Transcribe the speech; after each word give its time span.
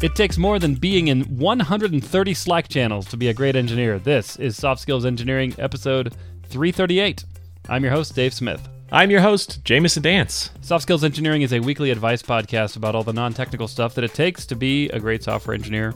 It 0.00 0.14
takes 0.14 0.38
more 0.38 0.60
than 0.60 0.76
being 0.76 1.08
in 1.08 1.22
130 1.22 2.34
Slack 2.34 2.68
channels 2.68 3.06
to 3.06 3.16
be 3.16 3.26
a 3.30 3.34
great 3.34 3.56
engineer. 3.56 3.98
This 3.98 4.36
is 4.36 4.56
Soft 4.56 4.80
Skills 4.80 5.04
Engineering, 5.04 5.56
episode 5.58 6.14
338. 6.44 7.24
I'm 7.68 7.82
your 7.82 7.90
host, 7.90 8.14
Dave 8.14 8.32
Smith. 8.32 8.68
I'm 8.92 9.10
your 9.10 9.20
host, 9.20 9.64
Jamison 9.64 10.04
Dance. 10.04 10.50
Soft 10.60 10.82
Skills 10.82 11.02
Engineering 11.02 11.42
is 11.42 11.52
a 11.52 11.58
weekly 11.58 11.90
advice 11.90 12.22
podcast 12.22 12.76
about 12.76 12.94
all 12.94 13.02
the 13.02 13.12
non 13.12 13.34
technical 13.34 13.66
stuff 13.66 13.96
that 13.96 14.04
it 14.04 14.14
takes 14.14 14.46
to 14.46 14.54
be 14.54 14.88
a 14.90 15.00
great 15.00 15.24
software 15.24 15.54
engineer, 15.54 15.92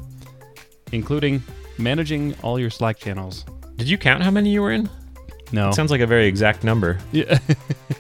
including 0.91 1.41
managing 1.78 2.34
all 2.42 2.59
your 2.59 2.70
Slack 2.70 2.98
channels. 2.98 3.45
Did 3.77 3.88
you 3.88 3.98
count 3.98 4.24
how 4.24 4.32
many 4.32 4.50
you 4.50 4.62
were 4.62 4.73
in? 4.73 4.91
No. 5.52 5.70
Sounds 5.70 5.92
like 5.92 6.00
a 6.00 6.09
very 6.09 6.27
exact 6.27 6.64
number. 6.64 6.98
Yeah. 7.12 7.38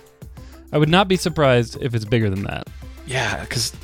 I 0.72 0.78
would 0.78 0.88
not 0.88 1.06
be 1.06 1.14
surprised 1.14 1.80
if 1.80 1.94
it's 1.94 2.04
bigger 2.04 2.28
than 2.28 2.42
that. 2.42 2.66
Yeah, 3.06 3.42
because 3.42 3.72
it 3.72 3.78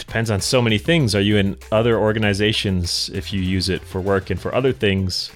depends 0.00 0.30
on 0.30 0.40
so 0.40 0.60
many 0.60 0.78
things. 0.78 1.14
Are 1.14 1.20
you 1.20 1.36
in 1.36 1.56
other 1.70 1.98
organizations 1.98 3.10
if 3.14 3.32
you 3.32 3.40
use 3.40 3.68
it 3.68 3.82
for 3.82 4.00
work 4.00 4.30
and 4.30 4.40
for 4.40 4.54
other 4.54 4.72
things? 4.72 5.30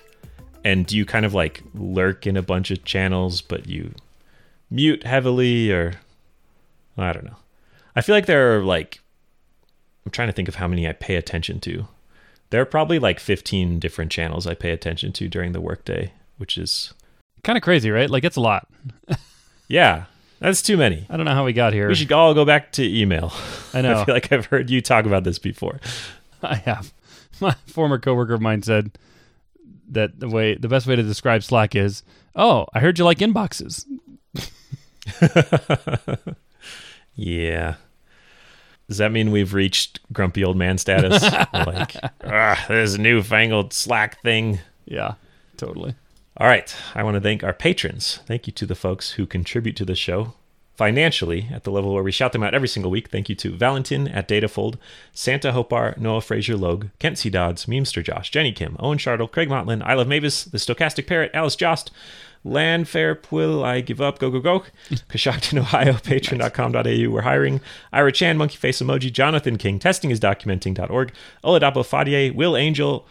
And 0.65 0.87
do 0.87 0.97
you 0.97 1.07
kind 1.07 1.25
of 1.25 1.35
like 1.35 1.63
lurk 1.75 2.27
in 2.27 2.37
a 2.37 2.43
bunch 2.43 2.71
of 2.71 2.85
channels, 2.85 3.41
but 3.41 3.69
you 3.69 3.93
mute 4.71 5.05
heavily, 5.05 5.71
or 5.71 5.95
I 6.97 7.13
don't 7.13 7.25
know. 7.25 7.37
I 7.95 8.01
feel 8.01 8.15
like 8.15 8.27
there 8.27 8.59
are 8.59 8.65
like, 8.65 9.01
I'm 10.05 10.13
trying 10.13 10.29
to 10.29 10.33
think 10.33 10.49
of 10.49 10.57
how 10.57 10.69
many 10.69 10.89
I 10.89 10.93
pay 10.93 11.17
attention 11.17 11.61
to. 11.61 11.87
There 12.51 12.61
are 12.61 12.67
probably 12.67 12.99
like 12.99 13.21
15 13.21 13.79
different 13.79 14.11
channels 14.11 14.47
I 14.47 14.55
pay 14.55 14.71
attention 14.71 15.13
to 15.15 15.29
during 15.29 15.53
the 15.53 15.61
workday, 15.61 16.13
which 16.39 16.59
is 16.59 16.93
Kind 17.45 17.59
of 17.59 17.63
crazy, 17.63 17.91
right? 17.91 18.09
Like, 18.09 18.25
it's 18.25 18.37
a 18.37 18.41
lot. 18.41 18.67
yeah, 19.69 20.07
that's 20.45 20.61
too 20.61 20.77
many. 20.77 21.07
I 21.09 21.17
don't 21.17 21.25
know 21.25 21.35
how 21.35 21.47
we 21.47 21.55
got 21.55 21.73
here. 21.73 21.89
We 21.89 21.95
should 21.95 22.13
all 22.13 22.35
go 22.35 22.45
back 22.45 22.73
to 22.73 22.85
email. 22.85 23.33
I 23.73 23.81
know. 23.81 23.95
I 24.01 24.05
feel 24.05 24.15
like 24.15 24.31
I've 24.31 24.47
heard 24.47 24.69
you 24.69 24.83
talk 24.83 25.07
about 25.07 25.25
this 25.25 25.39
before. 25.39 25.81
I 26.43 26.57
have. 26.57 26.93
My 27.41 27.53
former 27.67 27.99
coworker 27.99 28.35
of 28.35 28.43
mine 28.43 28.63
said 28.63 28.99
that 29.89 30.21
the 30.21 30.29
way 30.29 30.55
the 30.55 30.69
best 30.69 30.87
way 30.87 30.97
to 30.97 31.03
describe 31.03 31.43
Slack 31.43 31.75
is, 31.75 32.03
"Oh, 32.37 32.67
I 32.75 32.81
heard 32.81 32.99
you 32.99 33.07
like 33.07 33.19
inboxes." 33.19 33.87
yeah. 37.15 37.77
Does 38.87 38.99
that 38.99 39.13
mean 39.13 39.31
we've 39.31 39.55
reached 39.55 40.01
grumpy 40.13 40.45
old 40.45 40.59
man 40.59 40.77
status? 40.77 41.23
like, 41.23 41.97
ah, 42.23 42.63
there's 42.69 42.95
a 42.95 43.01
newfangled 43.01 43.73
Slack 43.73 44.21
thing. 44.23 44.61
Yeah, 44.85 45.15
totally. 45.57 45.95
All 46.37 46.49
right. 46.49 46.75
I 46.95 47.03
want 47.03 47.15
to 47.15 47.21
thank 47.21 47.45
our 47.45 47.53
patrons. 47.53 48.21
Thank 48.27 48.47
you 48.47 48.53
to 48.55 48.67
the 48.67 48.75
folks 48.75 49.13
who 49.13 49.27
contribute 49.27 49.77
to 49.77 49.85
the 49.85 49.95
show 49.95 50.35
financially 50.77 51.49
at 51.53 51.65
the 51.65 51.71
level 51.71 51.95
where 51.95 52.03
we 52.03 52.11
shout 52.11 52.33
them 52.33 52.43
out 52.43 52.55
every 52.55 52.69
single 52.69 52.91
week. 52.91 53.09
Thank 53.09 53.29
you 53.29 53.35
to 53.37 53.57
Valentin 53.57 54.09
at 54.09 54.29
Datafold, 54.29 54.77
Santa 55.13 55.53
Hopar, 55.53 55.97
Noah 55.97 56.21
Fraser 56.21 56.57
Logue, 56.57 56.87
Kent 56.99 57.19
C. 57.19 57.31
Dodds, 57.31 57.67
Memester 57.67 58.03
Josh, 58.03 58.31
Jenny 58.31 58.53
Kim, 58.53 58.77
Owen 58.81 58.99
Shardle, 58.99 59.31
Craig 59.31 59.49
Motlin, 59.49 59.83
I 59.85 59.95
Love 59.95 60.09
Mavis, 60.09 60.45
The 60.45 60.59
Stochastic 60.59 61.07
Parrot, 61.07 61.31
Alice 61.33 61.57
Jost, 61.57 61.91
Landfair 62.45 63.15
Puil, 63.23 63.65
I 63.65 63.81
Give 63.81 64.01
Up, 64.01 64.19
Go 64.19 64.31
Go 64.31 64.41
Go, 64.41 64.61
Coshocton, 64.91 65.59
Ohio, 65.59 65.95
patron.com.au, 66.05 67.11
we're 67.11 67.23
hiring, 67.23 67.61
Ira 67.93 68.13
Chan, 68.13 68.37
Monkey 68.37 68.57
Face 68.57 68.83
Emoji, 68.83 69.13
Jonathan 69.13 69.57
King, 69.57 69.79
Testing 69.79 70.11
is 70.11 70.21
Documenting.org, 70.21 71.13
Oladapo 71.45 71.85
Fadier, 71.85 72.35
Will 72.35 72.57
Angel, 72.57 73.07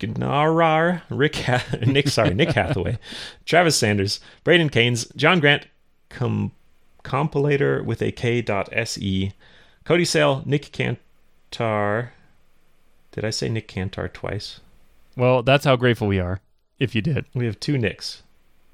Gnarar, 0.00 1.02
Rick, 1.10 1.36
ha- 1.36 1.64
Nick, 1.86 2.08
sorry, 2.08 2.34
Nick 2.34 2.50
Hathaway, 2.54 2.98
Travis 3.46 3.76
Sanders, 3.76 4.20
Braden 4.42 4.68
Keynes, 4.70 5.06
John 5.16 5.40
Grant, 5.40 5.66
Com- 6.08 6.52
Compilator 7.04 7.84
with 7.84 8.02
a 8.02 8.12
K.se, 8.12 9.32
Cody 9.84 10.04
Sale, 10.04 10.42
Nick 10.46 10.72
Cantar. 10.72 12.08
Did 13.12 13.24
I 13.24 13.30
say 13.30 13.48
Nick 13.48 13.68
Cantar 13.68 14.12
twice? 14.12 14.60
Well, 15.16 15.42
that's 15.42 15.64
how 15.64 15.76
grateful 15.76 16.08
we 16.08 16.18
are. 16.18 16.40
If 16.78 16.94
you 16.94 17.00
did, 17.02 17.24
We 17.34 17.46
have 17.46 17.60
two 17.60 17.78
Nicks. 17.78 18.22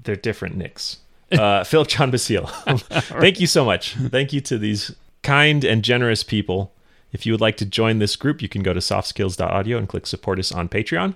They're 0.03 0.15
different 0.15 0.55
Nicks. 0.57 0.97
Uh, 1.31 1.63
Philip 1.63 1.87
John 1.87 2.11
Basile. 2.11 2.45
Thank 2.67 3.39
you 3.39 3.47
so 3.47 3.63
much. 3.63 3.93
Thank 3.95 4.33
you 4.33 4.41
to 4.41 4.57
these 4.57 4.93
kind 5.23 5.63
and 5.63 5.81
generous 5.81 6.23
people. 6.23 6.73
If 7.11 7.25
you 7.25 7.33
would 7.33 7.41
like 7.41 7.57
to 7.57 7.65
join 7.65 7.99
this 7.99 8.15
group, 8.15 8.41
you 8.41 8.49
can 8.49 8.63
go 8.63 8.73
to 8.73 8.79
softskills.audio 8.79 9.77
and 9.77 9.87
click 9.87 10.07
support 10.07 10.39
us 10.39 10.51
on 10.51 10.69
Patreon. 10.69 11.15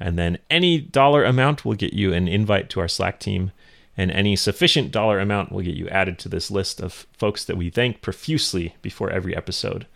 And 0.00 0.18
then 0.18 0.38
any 0.50 0.80
dollar 0.80 1.24
amount 1.24 1.64
will 1.64 1.74
get 1.74 1.92
you 1.92 2.12
an 2.12 2.26
invite 2.28 2.68
to 2.70 2.80
our 2.80 2.88
Slack 2.88 3.20
team. 3.20 3.52
And 3.96 4.10
any 4.10 4.34
sufficient 4.34 4.90
dollar 4.90 5.20
amount 5.20 5.52
will 5.52 5.62
get 5.62 5.76
you 5.76 5.88
added 5.88 6.18
to 6.20 6.28
this 6.28 6.50
list 6.50 6.80
of 6.80 7.06
folks 7.12 7.44
that 7.44 7.56
we 7.56 7.70
thank 7.70 8.02
profusely 8.02 8.74
before 8.82 9.10
every 9.10 9.36
episode. 9.36 9.86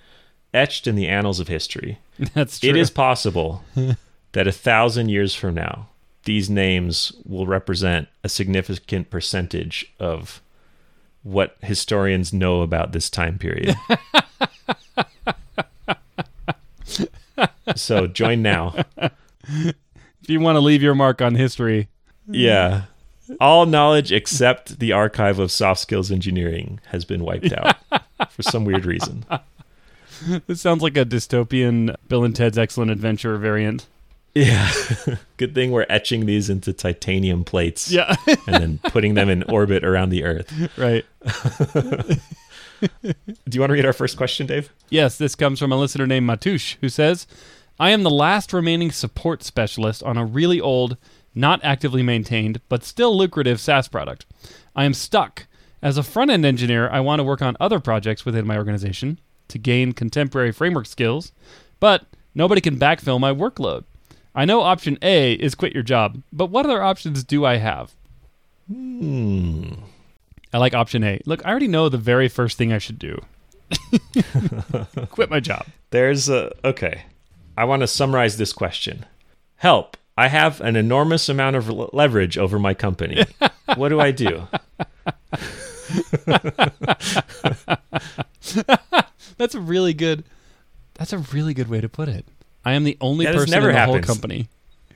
Etched 0.54 0.86
in 0.86 0.94
the 0.94 1.08
annals 1.08 1.40
of 1.40 1.48
history. 1.48 1.98
that's 2.34 2.60
true. 2.60 2.70
It 2.70 2.76
is 2.76 2.90
possible 2.90 3.64
that 4.32 4.46
a 4.46 4.52
thousand 4.52 5.08
years 5.08 5.34
from 5.34 5.54
now, 5.54 5.88
these 6.24 6.48
names 6.48 7.12
will 7.24 7.46
represent 7.46 8.08
a 8.22 8.28
significant 8.28 9.10
percentage 9.10 9.92
of 9.98 10.42
what 11.22 11.56
historians 11.60 12.32
know 12.32 12.62
about 12.62 12.92
this 12.92 13.10
time 13.10 13.38
period. 13.38 13.74
so 17.76 18.06
join 18.06 18.42
now. 18.42 18.74
If 19.46 19.74
you 20.28 20.40
want 20.40 20.56
to 20.56 20.60
leave 20.60 20.82
your 20.82 20.94
mark 20.94 21.22
on 21.22 21.34
history, 21.34 21.88
Yeah. 22.26 22.82
All 23.40 23.66
knowledge 23.66 24.10
except 24.10 24.78
the 24.78 24.92
archive 24.92 25.38
of 25.38 25.52
soft 25.52 25.80
skills 25.80 26.10
engineering 26.10 26.80
has 26.86 27.04
been 27.04 27.24
wiped 27.24 27.52
out 27.52 27.76
for 28.30 28.42
some 28.42 28.64
weird 28.64 28.86
reason. 28.86 29.24
this 30.46 30.62
sounds 30.62 30.82
like 30.82 30.96
a 30.96 31.04
dystopian 31.04 31.94
Bill 32.08 32.24
and 32.24 32.34
Ted's 32.34 32.56
Excellent 32.56 32.90
Adventure 32.90 33.36
variant. 33.36 33.86
Yeah. 34.34 34.70
Good 35.36 35.54
thing 35.54 35.72
we're 35.72 35.84
etching 35.90 36.24
these 36.24 36.48
into 36.48 36.72
titanium 36.72 37.44
plates 37.44 37.90
Yeah, 37.90 38.14
and 38.46 38.48
then 38.56 38.78
putting 38.84 39.12
them 39.14 39.28
in 39.28 39.42
orbit 39.44 39.84
around 39.84 40.08
the 40.10 40.24
Earth. 40.24 40.50
right. 40.78 41.04
Do 42.80 43.14
you 43.52 43.60
want 43.60 43.70
to 43.70 43.74
read 43.74 43.86
our 43.86 43.92
first 43.92 44.16
question, 44.16 44.46
Dave? 44.46 44.72
Yes, 44.90 45.18
this 45.18 45.34
comes 45.34 45.58
from 45.58 45.72
a 45.72 45.76
listener 45.76 46.06
named 46.06 46.28
Mattoosh 46.28 46.76
who 46.80 46.88
says, 46.88 47.26
I 47.80 47.90
am 47.90 48.02
the 48.02 48.10
last 48.10 48.52
remaining 48.52 48.90
support 48.90 49.42
specialist 49.42 50.02
on 50.02 50.16
a 50.16 50.24
really 50.24 50.60
old, 50.60 50.96
not 51.34 51.60
actively 51.62 52.02
maintained, 52.02 52.60
but 52.68 52.84
still 52.84 53.16
lucrative 53.16 53.60
SaaS 53.60 53.88
product. 53.88 54.26
I 54.74 54.84
am 54.84 54.94
stuck. 54.94 55.46
As 55.80 55.96
a 55.96 56.02
front 56.02 56.30
end 56.30 56.44
engineer, 56.44 56.88
I 56.88 57.00
want 57.00 57.20
to 57.20 57.24
work 57.24 57.40
on 57.40 57.56
other 57.60 57.78
projects 57.78 58.24
within 58.24 58.46
my 58.46 58.56
organization 58.56 59.20
to 59.48 59.58
gain 59.58 59.92
contemporary 59.92 60.52
framework 60.52 60.86
skills, 60.86 61.32
but 61.78 62.06
nobody 62.34 62.60
can 62.60 62.78
backfill 62.78 63.20
my 63.20 63.32
workload. 63.32 63.84
I 64.34 64.44
know 64.44 64.60
option 64.60 64.98
A 65.02 65.34
is 65.34 65.54
quit 65.54 65.72
your 65.72 65.82
job, 65.82 66.22
but 66.32 66.50
what 66.50 66.66
other 66.66 66.82
options 66.82 67.24
do 67.24 67.44
I 67.44 67.56
have? 67.56 67.92
Hmm. 68.68 69.72
I 70.52 70.58
like 70.58 70.74
option 70.74 71.04
A. 71.04 71.20
Look, 71.26 71.44
I 71.44 71.50
already 71.50 71.68
know 71.68 71.88
the 71.88 71.98
very 71.98 72.28
first 72.28 72.56
thing 72.56 72.72
I 72.72 72.78
should 72.78 72.98
do. 72.98 73.20
quit 75.10 75.30
my 75.30 75.40
job. 75.40 75.66
There's 75.90 76.28
a. 76.28 76.52
Okay. 76.64 77.02
I 77.56 77.64
want 77.64 77.80
to 77.80 77.86
summarize 77.86 78.36
this 78.36 78.52
question. 78.52 79.04
Help. 79.56 79.96
I 80.16 80.28
have 80.28 80.60
an 80.60 80.76
enormous 80.76 81.28
amount 81.28 81.56
of 81.56 81.68
le- 81.68 81.90
leverage 81.92 82.38
over 82.38 82.58
my 82.58 82.74
company. 82.74 83.24
what 83.76 83.90
do 83.90 84.00
I 84.00 84.10
do? 84.10 84.48
That's 89.36 89.54
a 89.54 89.60
really 89.60 89.94
good. 89.94 90.24
That's 90.94 91.12
a 91.12 91.18
really 91.18 91.54
good 91.54 91.68
way 91.68 91.80
to 91.80 91.88
put 91.88 92.08
it. 92.08 92.24
I 92.64 92.72
am 92.72 92.84
the 92.84 92.96
only 93.00 93.26
this 93.26 93.36
person 93.36 93.50
never 93.52 93.70
in 93.70 93.76
the 93.76 93.84
whole 93.84 94.00
company 94.00 94.48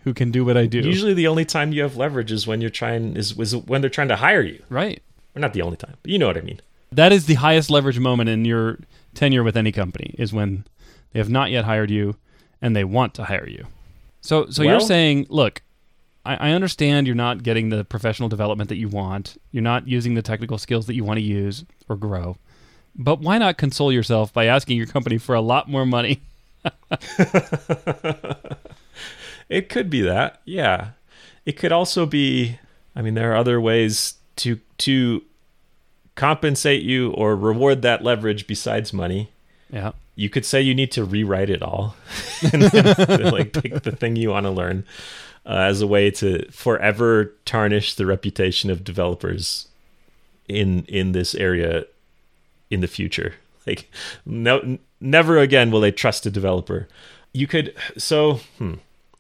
who 0.05 0.15
can 0.15 0.31
do 0.31 0.45
what 0.45 0.57
I 0.57 0.67
do. 0.67 0.81
Usually, 0.81 1.15
the 1.15 1.29
only 1.29 1.45
time 1.45 1.73
you 1.73 1.83
have 1.83 1.97
leverage 1.97 2.33
is 2.33 2.47
when 2.47 2.61
you're 2.61 2.71
trying 2.71 3.17
is, 3.17 3.39
is 3.39 3.55
when 3.55 3.81
they're 3.81 3.91
trying 3.91 4.09
to 4.09 4.17
hire 4.17 4.43
you. 4.43 4.63
right. 4.69 5.03
Or 5.35 5.41
not 5.41 5.53
the 5.53 5.63
only 5.63 5.77
time, 5.77 5.97
but 6.03 6.11
you 6.11 6.19
know 6.19 6.27
what 6.27 6.37
I 6.37 6.43
mean. 6.43 6.61
That 6.91 7.13
is 7.13 7.27
the 7.27 7.35
highest 7.35 7.71
leverage 7.71 7.99
moment 7.99 8.29
in 8.29 8.45
your 8.45 8.79
tenure 9.15 9.43
with 9.43 9.57
any 9.57 9.73
company 9.73 10.15
is 10.19 10.33
when 10.33 10.65
they 11.13 11.19
have 11.19 11.31
not 11.31 11.51
yet 11.51 11.65
hired 11.65 11.91
you 11.91 12.17
and 12.61 12.77
they 12.77 12.85
want 12.85 13.15
to 13.15 13.25
hire 13.25 13.49
you. 13.49 13.67
So, 14.21 14.49
so 14.51 14.63
you're 14.63 14.81
saying, 14.81 15.27
look, 15.31 15.63
I, 16.25 16.37
I 16.37 16.51
understand 16.53 17.07
you're 17.07 17.17
not 17.17 17.43
getting 17.43 17.71
the 17.71 17.85
professional 17.85 18.29
development 18.29 18.69
that 18.69 18.77
you 18.77 18.89
want. 18.89 19.37
You're 19.51 19.63
not 19.63 19.89
using 19.89 20.15
the 20.15 20.23
technical 20.23 20.59
skills 20.59 20.87
that 20.87 20.95
you 20.95 21.03
want 21.03 21.19
to 21.19 21.25
use 21.25 21.65
or 21.89 21.97
grow. 21.97 22.37
But 22.95 23.21
why 23.21 23.39
not 23.39 23.57
console 23.57 23.91
yourself 23.91 24.33
by 24.33 24.45
asking 24.45 24.77
your 24.77 24.87
company 24.87 25.19
for 25.19 25.35
a 25.35 25.41
lot 25.41 25.69
more 25.69 25.87
money? 25.87 26.21
It 29.53 29.69
could 29.69 29.91
be 29.91 30.01
that, 30.01 30.41
yeah. 30.47 30.93
It 31.45 31.59
could 31.59 31.73
also 31.73 32.07
be. 32.07 32.59
I 32.97 33.03
mean, 33.03 33.13
there 33.13 33.33
are 33.33 33.37
other 33.37 33.61
ways 33.61 34.15
to 34.37 34.59
to 34.79 35.23
compensate 36.15 36.83
you 36.83 37.13
or 37.13 37.37
reward 37.37 37.83
that 37.83 38.03
leverage 38.05 38.47
besides 38.47 38.93
money. 38.93 39.31
Yeah. 39.71 39.93
You 40.15 40.29
could 40.29 40.45
say 40.45 40.61
you 40.61 40.75
need 40.75 40.93
to 40.93 41.05
rewrite 41.05 41.49
it 41.49 41.63
all, 41.63 41.97
and 42.53 42.63
like 43.33 43.53
pick 43.55 43.83
the 43.83 43.97
thing 43.99 44.17
you 44.17 44.31
want 44.31 44.45
to 44.45 44.51
learn 44.51 44.85
uh, 45.47 45.67
as 45.71 45.81
a 45.81 45.87
way 45.87 46.11
to 46.11 46.47
forever 46.51 47.33
tarnish 47.45 47.95
the 47.95 48.05
reputation 48.07 48.71
of 48.71 48.85
developers 48.85 49.69
in 50.49 50.85
in 50.85 51.13
this 51.13 51.35
area 51.35 51.85
in 52.71 52.81
the 52.81 52.87
future. 52.87 53.35
like 53.67 53.91
no 54.27 54.59
n- 54.59 54.79
never 55.01 55.39
again 55.39 55.71
will 55.71 55.81
they 55.81 55.91
trust 55.93 56.27
a 56.27 56.31
developer. 56.31 56.89
You 57.33 57.47
could 57.47 57.75
so 57.97 58.41
hmm, 58.59 58.75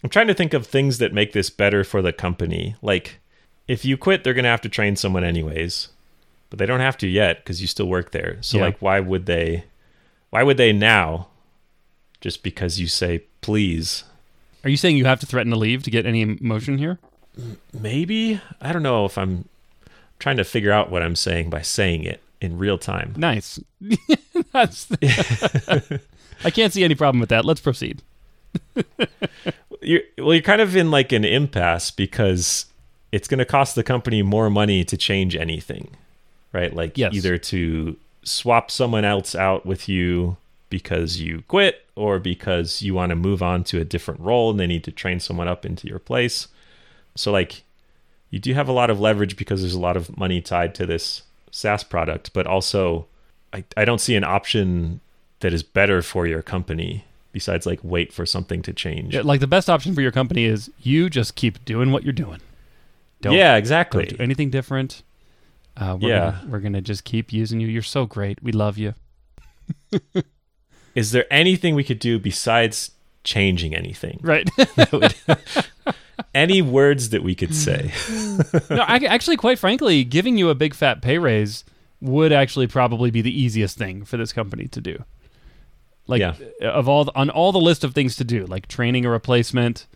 I'm 0.04 0.10
trying 0.10 0.26
to 0.26 0.34
think 0.34 0.52
of 0.52 0.66
things 0.66 0.98
that 0.98 1.14
make 1.14 1.32
this 1.32 1.48
better 1.48 1.84
for 1.84 2.02
the 2.02 2.12
company. 2.12 2.76
Like 2.82 3.18
if 3.66 3.84
you 3.84 3.96
quit, 3.96 4.24
they're 4.24 4.34
going 4.34 4.44
to 4.44 4.50
have 4.50 4.60
to 4.62 4.68
train 4.68 4.96
someone 4.96 5.24
anyways. 5.24 5.88
But 6.52 6.58
they 6.58 6.66
don't 6.66 6.80
have 6.80 6.98
to 6.98 7.08
yet 7.08 7.46
cuz 7.46 7.62
you 7.62 7.66
still 7.66 7.88
work 7.88 8.10
there. 8.10 8.36
So 8.42 8.58
Yeah. 8.58 8.64
like 8.64 8.82
why 8.82 9.00
would 9.00 9.24
they 9.24 9.64
why 10.28 10.42
would 10.42 10.58
they 10.58 10.70
now 10.70 11.28
just 12.20 12.42
because 12.42 12.78
you 12.78 12.88
say 12.88 13.22
please? 13.40 14.04
Are 14.62 14.68
you 14.68 14.76
saying 14.76 14.98
you 14.98 15.06
have 15.06 15.18
to 15.20 15.26
threaten 15.26 15.50
to 15.50 15.56
leave 15.58 15.82
to 15.84 15.90
get 15.90 16.04
any 16.04 16.26
motion 16.26 16.76
here? 16.76 16.98
Maybe 17.72 18.38
I 18.60 18.74
don't 18.74 18.82
know 18.82 19.06
if 19.06 19.16
I'm 19.16 19.48
trying 20.18 20.36
to 20.36 20.44
figure 20.44 20.70
out 20.72 20.90
what 20.90 21.02
I'm 21.02 21.16
saying 21.16 21.48
by 21.48 21.62
saying 21.62 22.04
it 22.04 22.20
in 22.42 22.58
real 22.58 22.76
time. 22.76 23.14
Nice. 23.16 23.58
That's. 24.52 24.88
I 26.44 26.50
can't 26.50 26.72
see 26.72 26.84
any 26.84 26.94
problem 26.94 27.18
with 27.20 27.30
that. 27.30 27.46
Let's 27.46 27.60
proceed. 27.62 28.02
You're, 29.80 30.02
well, 30.18 30.34
you're 30.34 30.42
kind 30.42 30.60
of 30.60 30.76
in 30.76 30.90
like 30.92 31.10
an 31.10 31.24
impasse 31.24 31.90
because 31.90 32.66
it's 33.10 33.26
going 33.26 33.38
to 33.38 33.44
cost 33.44 33.74
the 33.74 33.82
company 33.82 34.22
more 34.22 34.48
money 34.48 34.84
to 34.84 34.96
change 34.96 35.34
anything, 35.34 35.96
right? 36.52 36.74
Like 36.74 36.96
Yes. 36.98 37.14
either 37.14 37.38
to 37.38 37.96
swap 38.24 38.70
someone 38.70 39.04
else 39.04 39.34
out 39.34 39.66
with 39.66 39.88
you 39.88 40.36
because 40.70 41.20
you 41.20 41.42
quit 41.48 41.84
or 41.96 42.18
because 42.18 42.80
you 42.82 42.94
want 42.94 43.10
to 43.10 43.16
move 43.16 43.42
on 43.42 43.64
to 43.64 43.80
a 43.80 43.84
different 43.84 44.20
role 44.20 44.50
and 44.50 44.58
they 44.58 44.66
need 44.66 44.84
to 44.84 44.92
train 44.92 45.20
someone 45.20 45.48
up 45.48 45.66
into 45.66 45.86
your 45.86 45.98
place. 45.98 46.48
So, 47.14 47.30
like, 47.30 47.62
you 48.30 48.38
do 48.38 48.54
have 48.54 48.68
a 48.68 48.72
lot 48.72 48.88
of 48.88 48.98
leverage 48.98 49.36
because 49.36 49.60
there's 49.60 49.74
a 49.74 49.80
lot 49.80 49.96
of 49.96 50.16
money 50.16 50.40
tied 50.40 50.74
to 50.76 50.86
this 50.86 51.22
SaaS 51.50 51.84
product, 51.84 52.32
but 52.32 52.46
also 52.46 53.06
I, 53.52 53.64
I 53.76 53.84
don't 53.84 54.00
see 54.00 54.16
an 54.16 54.24
option 54.24 55.00
that 55.40 55.52
is 55.52 55.62
better 55.62 56.00
for 56.00 56.26
your 56.26 56.40
company 56.40 57.04
besides 57.32 57.66
like 57.66 57.80
wait 57.82 58.12
for 58.12 58.24
something 58.24 58.62
to 58.62 58.72
change. 58.72 59.14
Yeah, 59.14 59.22
like 59.22 59.40
the 59.40 59.46
best 59.46 59.68
option 59.68 59.94
for 59.94 60.00
your 60.00 60.12
company 60.12 60.44
is 60.44 60.70
you 60.80 61.10
just 61.10 61.34
keep 61.34 61.62
doing 61.64 61.92
what 61.92 62.04
you're 62.04 62.12
doing. 62.12 62.40
Don't, 63.20 63.34
yeah, 63.34 63.52
don't 63.52 63.58
exactly. 63.58 64.06
do 64.06 64.16
anything 64.18 64.50
different. 64.50 65.02
Uh, 65.76 65.96
we're 66.00 66.08
Yeah. 66.08 66.30
Gonna, 66.40 66.44
we're 66.50 66.60
gonna 66.60 66.80
just 66.80 67.04
keep 67.04 67.32
using 67.32 67.60
you. 67.60 67.66
You're 67.68 67.82
so 67.82 68.06
great. 68.06 68.42
We 68.42 68.52
love 68.52 68.78
you. 68.78 68.94
Is 70.94 71.12
there 71.12 71.24
anything 71.32 71.74
we 71.74 71.84
could 71.84 71.98
do 71.98 72.18
besides 72.18 72.90
changing 73.24 73.74
anything? 73.74 74.20
Right. 74.22 74.48
Any 76.34 76.62
words 76.62 77.10
that 77.10 77.22
we 77.22 77.34
could 77.34 77.54
say? 77.54 77.90
no, 78.70 78.82
I, 78.82 78.96
actually, 79.06 79.36
quite 79.36 79.58
frankly, 79.58 80.04
giving 80.04 80.36
you 80.38 80.50
a 80.50 80.54
big 80.54 80.74
fat 80.74 81.00
pay 81.02 81.18
raise 81.18 81.64
would 82.00 82.32
actually 82.32 82.66
probably 82.66 83.10
be 83.10 83.22
the 83.22 83.30
easiest 83.42 83.78
thing 83.78 84.04
for 84.04 84.16
this 84.16 84.32
company 84.32 84.66
to 84.68 84.80
do. 84.80 85.02
Like 86.06 86.20
Yeah. 86.20 86.34
of 86.60 86.88
all 86.88 87.04
the, 87.04 87.12
on 87.14 87.30
all 87.30 87.52
the 87.52 87.58
list 87.60 87.84
of 87.84 87.94
things 87.94 88.16
to 88.16 88.24
do, 88.24 88.44
like 88.46 88.66
training 88.68 89.04
a 89.06 89.10
replacement. 89.10 89.86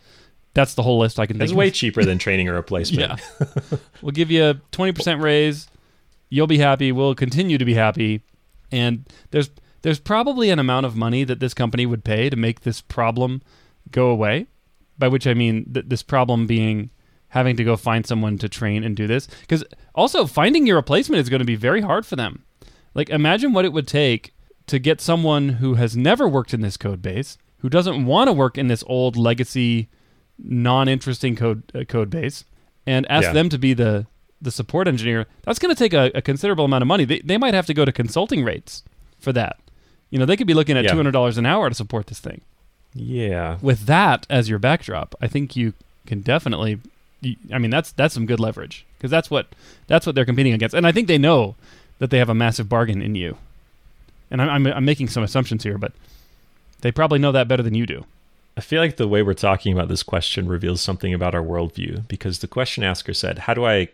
That's 0.57 0.73
the 0.73 0.83
whole 0.83 0.99
list 0.99 1.21
I 1.21 1.27
can 1.27 1.35
think 1.35 1.43
of. 1.43 1.45
It's 1.45 1.53
of. 1.53 1.59
way 1.59 1.71
cheaper 1.71 2.03
than 2.03 2.17
training 2.17 2.49
a 2.49 2.53
replacement. 2.55 3.21
Yeah. 3.41 3.79
we'll 4.01 4.13
give 4.13 4.31
you 4.31 4.43
a 4.43 4.55
20% 4.73 5.23
raise. 5.23 5.69
You'll 6.31 6.47
be 6.47 6.57
happy. 6.57 6.93
We'll 6.93 7.15
continue 7.15 7.59
to 7.59 7.65
be 7.67 7.75
happy. 7.75 8.23
And 8.73 9.07
there's 9.33 9.51
there's 9.83 10.01
probably 10.01 10.49
an 10.49 10.59
amount 10.59 10.87
of 10.87 10.97
money 10.97 11.25
that 11.25 11.41
this 11.41 11.53
company 11.53 11.85
would 11.85 12.05
pay 12.05 12.31
to 12.31 12.37
make 12.37 12.63
this 12.63 12.81
problem 12.81 13.43
go 13.91 14.09
away. 14.09 14.47
By 14.99 15.09
which 15.09 15.27
I 15.27 15.35
mean 15.35 15.73
th- 15.75 15.87
this 15.89 16.03
problem 16.03 16.47
being 16.47 16.89
having 17.29 17.57
to 17.57 17.65
go 17.65 17.77
find 17.77 18.07
someone 18.07 18.39
to 18.39 18.49
train 18.49 18.83
and 18.83 18.97
do 18.97 19.07
this. 19.07 19.29
Because 19.43 19.63
also 19.95 20.27
finding 20.27 20.67
your 20.67 20.77
replacement 20.77 21.21
is 21.21 21.29
going 21.29 21.41
to 21.41 21.45
be 21.45 21.55
very 21.55 21.83
hard 21.83 22.07
for 22.07 22.17
them. 22.17 22.45
Like 22.95 23.11
imagine 23.11 23.53
what 23.53 23.67
it 23.67 23.75
would 23.75 23.87
take 23.87 24.33
to 24.69 24.79
get 24.79 25.03
someone 25.03 25.51
who 25.51 25.75
has 25.75 25.99
never 25.99 26.27
worked 26.27 26.55
in 26.55 26.63
this 26.63 26.79
code 26.79 27.03
base, 27.03 27.37
who 27.59 27.69
doesn't 27.69 28.07
want 28.07 28.29
to 28.29 28.33
work 28.33 28.57
in 28.57 28.69
this 28.69 28.83
old 28.87 29.17
legacy, 29.19 29.91
non-interesting 30.43 31.37
code 31.37 31.63
uh, 31.75 31.85
code 31.85 32.11
base, 32.11 32.45
and 32.87 33.07
ask 33.11 33.25
Yeah. 33.25 33.33
them 33.33 33.49
to 33.51 33.59
be 33.59 33.75
the 33.75 34.07
the 34.41 34.51
support 34.51 34.87
engineer. 34.87 35.27
That's 35.45 35.59
going 35.59 35.75
to 35.75 35.79
take 35.79 35.95
a, 35.95 36.11
a 36.15 36.21
considerable 36.23 36.65
amount 36.67 36.83
of 36.83 36.89
money. 36.89 37.05
They 37.05 37.21
they 37.21 37.39
might 37.39 37.55
have 37.55 37.67
to 37.67 37.75
go 37.75 37.85
to 37.85 37.93
consulting 37.93 38.45
rates 38.45 38.83
for 39.19 39.33
that. 39.33 39.57
You 40.11 40.19
know, 40.19 40.27
they 40.27 40.37
could 40.37 40.47
be 40.47 40.55
looking 40.55 40.77
at 40.77 40.85
Yeah. 40.85 40.91
two 40.93 40.97
hundred 40.97 41.13
dollars 41.13 41.39
an 41.39 41.47
hour 41.47 41.69
to 41.69 41.75
support 41.75 42.07
this 42.09 42.21
thing. 42.21 42.43
Yeah. 42.95 43.59
With 43.61 43.87
that 43.87 44.27
as 44.31 44.49
your 44.49 44.59
backdrop, 44.59 45.15
I 45.21 45.27
think 45.27 45.57
you 45.57 45.73
can 46.07 46.21
definitely. 46.21 46.79
I 47.53 47.59
mean, 47.59 47.71
that's 47.71 47.93
that's 47.93 48.15
some 48.15 48.27
good 48.27 48.39
leverage 48.41 48.85
because 48.99 49.11
that's 49.11 49.31
what 49.31 49.49
that's 49.87 50.07
what 50.07 50.15
they're 50.15 50.25
competing 50.27 50.53
against, 50.53 50.75
and 50.75 50.87
I 50.87 50.93
think 50.93 51.09
they 51.09 51.19
know 51.19 51.57
that 51.99 52.11
they 52.11 52.19
have 52.19 52.29
a 52.29 52.35
massive 52.35 52.69
bargain 52.69 53.01
in 53.03 53.15
you. 53.15 53.37
And 54.31 54.41
I'm 54.43 54.49
I'm, 54.51 54.67
I'm 54.67 54.85
making 54.85 55.09
some 55.09 55.23
assumptions 55.25 55.63
here, 55.65 55.79
but 55.79 55.93
they 56.83 56.93
probably 56.93 57.19
know 57.19 57.33
that 57.33 57.49
better 57.49 57.63
than 57.63 57.75
you 57.75 57.87
do. 57.87 58.05
I 58.57 58.63
feel 58.63 58.81
like 58.81 58.97
the 58.97 59.09
way 59.09 59.23
we're 59.23 59.35
talking 59.35 59.73
about 59.73 59.89
this 59.89 60.03
question 60.03 60.49
reveals 60.49 60.81
something 60.81 61.13
about 61.13 61.35
our 61.35 61.43
worldview 61.43 62.09
because 62.09 62.39
the 62.39 62.49
question 62.49 62.83
asker 62.85 63.13
said, 63.13 63.41
"How 63.41 63.55
do 63.55 63.67
I 63.67 63.89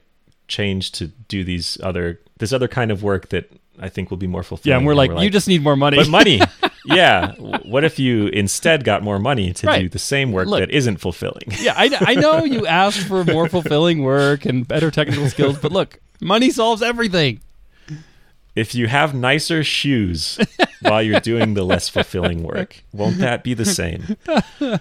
change 0.47 0.93
to 0.93 1.09
do 1.29 1.43
these 1.43 1.79
other 1.82 2.20
this 2.38 2.53
other 2.53 2.69
kind 2.69 2.91
of 2.91 3.03
work 3.03 3.31
that 3.31 3.50
I 3.81 3.88
think 3.88 4.11
will 4.11 4.19
be 4.19 4.29
more 4.29 4.44
fulfilling?" 4.44 4.73
Yeah, 4.73 4.79
and 4.79 4.87
we're 4.87 4.94
like, 4.94 5.11
you 5.20 5.31
just 5.31 5.49
need 5.49 5.62
more 5.62 5.76
money. 5.76 5.97
but 5.97 6.09
money. 6.09 6.41
yeah. 6.85 7.32
What 7.35 7.82
if 7.82 7.99
you 7.99 8.29
instead 8.29 8.85
got 8.85 9.03
more 9.03 9.19
money 9.19 9.53
to 9.53 9.81
do 9.81 9.88
the 9.88 9.99
same 9.99 10.31
work 10.31 10.47
Look. 10.47 10.61
that 10.61 10.70
isn't 10.70 10.99
fulfilling? 10.99 11.49
yeah, 11.61 11.75
I, 11.76 11.97
I 12.00 12.15
know 12.15 12.44
you 12.44 12.67
asked 12.67 13.00
for 13.00 13.25
more 13.25 13.49
fulfilling 13.49 14.03
work 14.03 14.44
and 14.44 14.67
better 14.67 14.91
technical 14.93 15.29
skills, 15.29 15.58
but 15.58 15.73
look, 15.73 15.99
money 16.20 16.50
solves 16.50 16.82
everything. 16.82 17.41
If 18.54 18.75
you 18.75 18.87
have 18.87 19.14
nicer 19.14 19.64
shoes 19.64 20.38
while 20.82 21.02
you're 21.02 21.20
doing 21.20 21.54
the 21.54 21.64
less 21.64 21.88
fulfilling 21.88 22.43
work, 22.43 22.82
won't 22.93 23.19
that 23.19 23.44
be 23.44 23.54
the 23.54 23.64
same? 23.64 24.16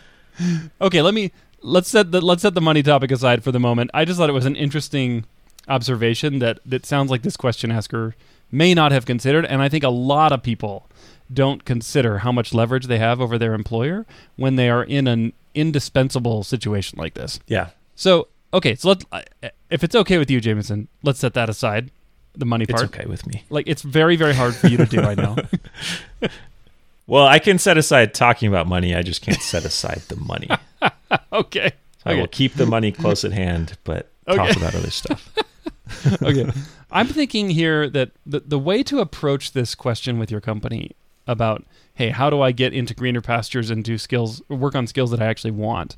Okay, 0.79 1.01
let 1.01 1.13
me 1.13 1.31
let's 1.61 1.89
set 1.89 2.11
the 2.11 2.21
let's 2.21 2.41
set 2.41 2.53
the 2.53 2.61
money 2.61 2.81
topic 2.81 3.11
aside 3.11 3.43
for 3.43 3.51
the 3.51 3.59
moment. 3.59 3.91
I 3.93 4.05
just 4.05 4.17
thought 4.17 4.29
it 4.29 4.33
was 4.33 4.45
an 4.45 4.55
interesting 4.55 5.25
observation 5.67 6.39
that 6.39 6.59
that 6.65 6.85
sounds 6.85 7.11
like 7.11 7.21
this 7.21 7.37
question 7.37 7.71
asker 7.71 8.15
may 8.51 8.73
not 8.73 8.91
have 8.91 9.05
considered, 9.05 9.45
and 9.45 9.61
I 9.61 9.69
think 9.69 9.83
a 9.83 9.89
lot 9.89 10.31
of 10.31 10.43
people 10.43 10.87
don't 11.31 11.63
consider 11.63 12.19
how 12.19 12.31
much 12.31 12.53
leverage 12.53 12.87
they 12.87 12.99
have 12.99 13.21
over 13.21 13.37
their 13.37 13.53
employer 13.53 14.05
when 14.35 14.55
they 14.55 14.69
are 14.69 14.83
in 14.83 15.07
an 15.07 15.33
indispensable 15.53 16.43
situation 16.43 16.97
like 16.99 17.13
this. 17.13 17.39
Yeah. 17.47 17.69
So, 17.95 18.27
okay, 18.53 18.75
so 18.75 18.89
let 18.89 19.53
if 19.69 19.83
it's 19.83 19.95
okay 19.95 20.17
with 20.17 20.29
you, 20.29 20.41
Jamison, 20.41 20.87
let's 21.03 21.19
set 21.19 21.33
that 21.35 21.49
aside. 21.49 21.91
The 22.35 22.45
money 22.45 22.65
part. 22.65 22.83
It's 22.83 22.93
okay 22.93 23.05
with 23.07 23.27
me. 23.27 23.43
Like 23.49 23.67
it's 23.67 23.81
very 23.81 24.15
very 24.15 24.33
hard 24.33 24.55
for 24.55 24.67
you 24.67 24.77
to 24.77 24.85
do. 24.85 25.01
I 25.01 25.15
know. 25.15 25.35
Well, 27.11 27.27
I 27.27 27.39
can 27.39 27.59
set 27.59 27.77
aside 27.77 28.13
talking 28.13 28.47
about 28.47 28.67
money. 28.67 28.95
I 28.95 29.01
just 29.01 29.21
can't 29.21 29.41
set 29.41 29.65
aside 29.65 30.01
the 30.07 30.15
money. 30.15 30.49
okay. 31.33 31.73
I 32.05 32.15
will 32.15 32.27
keep 32.27 32.53
the 32.53 32.65
money 32.65 32.93
close 32.93 33.25
at 33.25 33.33
hand, 33.33 33.77
but 33.83 34.09
talk 34.25 34.55
about 34.55 34.75
other 34.75 34.91
stuff. 34.91 35.29
okay. 36.23 36.49
I'm 36.89 37.07
thinking 37.07 37.49
here 37.49 37.89
that 37.89 38.11
the, 38.25 38.39
the 38.39 38.57
way 38.57 38.81
to 38.83 38.99
approach 38.99 39.51
this 39.51 39.75
question 39.75 40.19
with 40.19 40.31
your 40.31 40.39
company 40.39 40.91
about, 41.27 41.65
hey, 41.95 42.11
how 42.11 42.29
do 42.29 42.41
I 42.41 42.53
get 42.53 42.73
into 42.73 42.93
greener 42.93 43.19
pastures 43.19 43.69
and 43.69 43.83
do 43.83 43.97
skills, 43.97 44.41
work 44.47 44.73
on 44.73 44.87
skills 44.87 45.11
that 45.11 45.21
I 45.21 45.25
actually 45.25 45.51
want, 45.51 45.97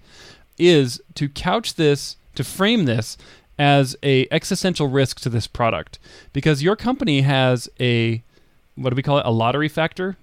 is 0.58 1.00
to 1.14 1.30
couch 1.30 1.76
this, 1.76 2.18
to 2.34 2.44
frame 2.44 2.86
this 2.86 3.18
as 3.60 3.96
a 4.04 4.28
existential 4.32 4.88
risk 4.88 5.20
to 5.22 5.30
this 5.30 5.48
product, 5.48 6.00
because 6.34 6.64
your 6.64 6.76
company 6.76 7.22
has 7.22 7.70
a, 7.80 8.24
what 8.76 8.90
do 8.90 8.96
we 8.96 9.04
call 9.04 9.20
it, 9.20 9.26
a 9.26 9.32
lottery 9.32 9.70
factor. 9.70 10.18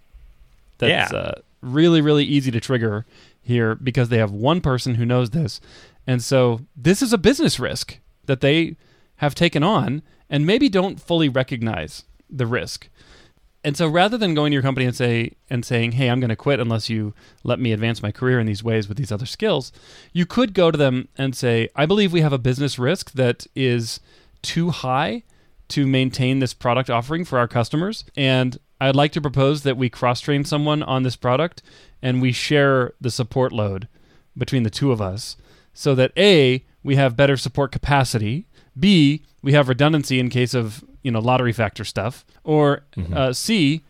That's 0.79 1.13
Yeah. 1.13 1.19
uh, 1.19 1.33
really 1.63 2.01
really 2.01 2.25
easy 2.25 2.51
to 2.51 2.61
trigger 2.61 3.05
here 3.43 3.75
because 3.75 4.09
they 4.09 4.19
have 4.19 4.31
one 4.33 4.61
person 4.61 4.95
who 4.97 5.05
knows 5.07 5.31
this, 5.31 5.61
and 6.07 6.23
so 6.23 6.61
this 6.77 7.03
is 7.03 7.13
a 7.13 7.19
business 7.19 7.61
risk 7.61 7.99
that 8.27 8.41
they 8.41 8.77
have 9.17 9.35
taken 9.35 9.63
on 9.63 10.03
and 10.31 10.47
maybe 10.47 10.69
don't 10.69 11.01
fully 11.01 11.29
recognize 11.29 12.05
the 12.31 12.47
risk. 12.47 12.89
And 13.63 13.77
so 13.77 13.87
rather 13.87 14.17
than 14.17 14.35
going 14.35 14.51
to 14.51 14.55
your 14.55 14.63
company 14.63 14.87
and 14.87 14.97
say 14.97 15.33
and 15.51 15.65
saying, 15.65 15.93
"Hey, 15.93 16.09
I'm 16.09 16.21
going 16.21 16.31
to 16.31 16.37
quit 16.37 16.61
unless 16.61 16.89
you 16.89 17.15
let 17.45 17.61
me 17.61 17.73
advance 17.73 18.03
my 18.03 18.11
career 18.11 18.41
in 18.41 18.47
these 18.47 18.65
ways 18.65 18.89
with 18.89 18.97
these 18.97 19.13
other 19.13 19.27
skills," 19.27 19.71
you 20.13 20.25
could 20.25 20.55
go 20.55 20.71
to 20.71 20.79
them 20.79 21.09
and 21.17 21.37
say, 21.37 21.69
"I 21.77 21.85
believe 21.87 22.13
we 22.13 22.23
have 22.23 22.33
a 22.33 22.39
business 22.39 22.79
risk 22.79 23.13
that 23.13 23.47
is 23.55 24.01
too 24.43 24.71
high 24.71 25.25
to 25.69 25.87
maintain 25.87 26.39
this 26.39 26.55
product 26.55 26.91
offering 26.91 27.25
for 27.25 27.39
our 27.39 27.47
customers, 27.47 28.05
and 28.17 28.59
I'd 28.81 28.97
like 28.97 29.13
to 29.13 29.21
propose 29.21 29.63
that 29.63 29.77
we 29.77 29.91
cross-train 29.91 30.45
someone 30.45 30.83
on 30.83 31.03
this 31.03 31.17
product 31.17 31.63
and 32.01 32.23
we 32.23 32.33
share 32.33 32.95
the 33.01 33.11
support 33.11 33.53
load 33.53 33.89
between 34.37 34.63
the 34.63 34.71
two 34.71 34.91
of 34.91 35.03
us 35.03 35.37
so 35.75 35.95
that 35.95 36.13
A, 36.17 36.65
we 36.83 36.97
have 36.97 37.17
better 37.17 37.37
support 37.37 37.73
capacity, 37.73 38.47
B, 38.79 39.23
we 39.43 39.53
have 39.53 39.69
redundancy 39.69 40.19
in 40.19 40.31
case 40.31 40.55
of, 40.55 40.83
you 41.03 41.11
know, 41.11 41.21
lottery 41.21 41.53
factor 41.53 41.85
stuff, 41.85 42.25
or 42.45 42.83
uh, 43.15 43.33
C, 43.33 43.83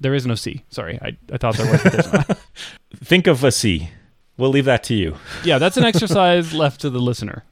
there 0.00 0.14
is 0.14 0.26
no 0.26 0.34
C. 0.34 0.64
Sorry, 0.70 0.98
I, 1.02 1.16
I 1.32 1.38
thought 1.38 1.56
there 1.56 1.70
was. 1.70 1.82
but 1.82 1.92
there's 1.92 2.12
not. 2.12 2.38
Think 2.96 3.26
of 3.26 3.42
a 3.44 3.52
C. 3.52 3.90
We'll 4.36 4.50
leave 4.50 4.64
that 4.64 4.82
to 4.84 4.94
you. 4.94 5.16
yeah, 5.44 5.58
that's 5.58 5.76
an 5.76 5.84
exercise 5.84 6.52
left 6.62 6.80
to 6.80 6.90
the 6.90 6.98
listener. 6.98 7.44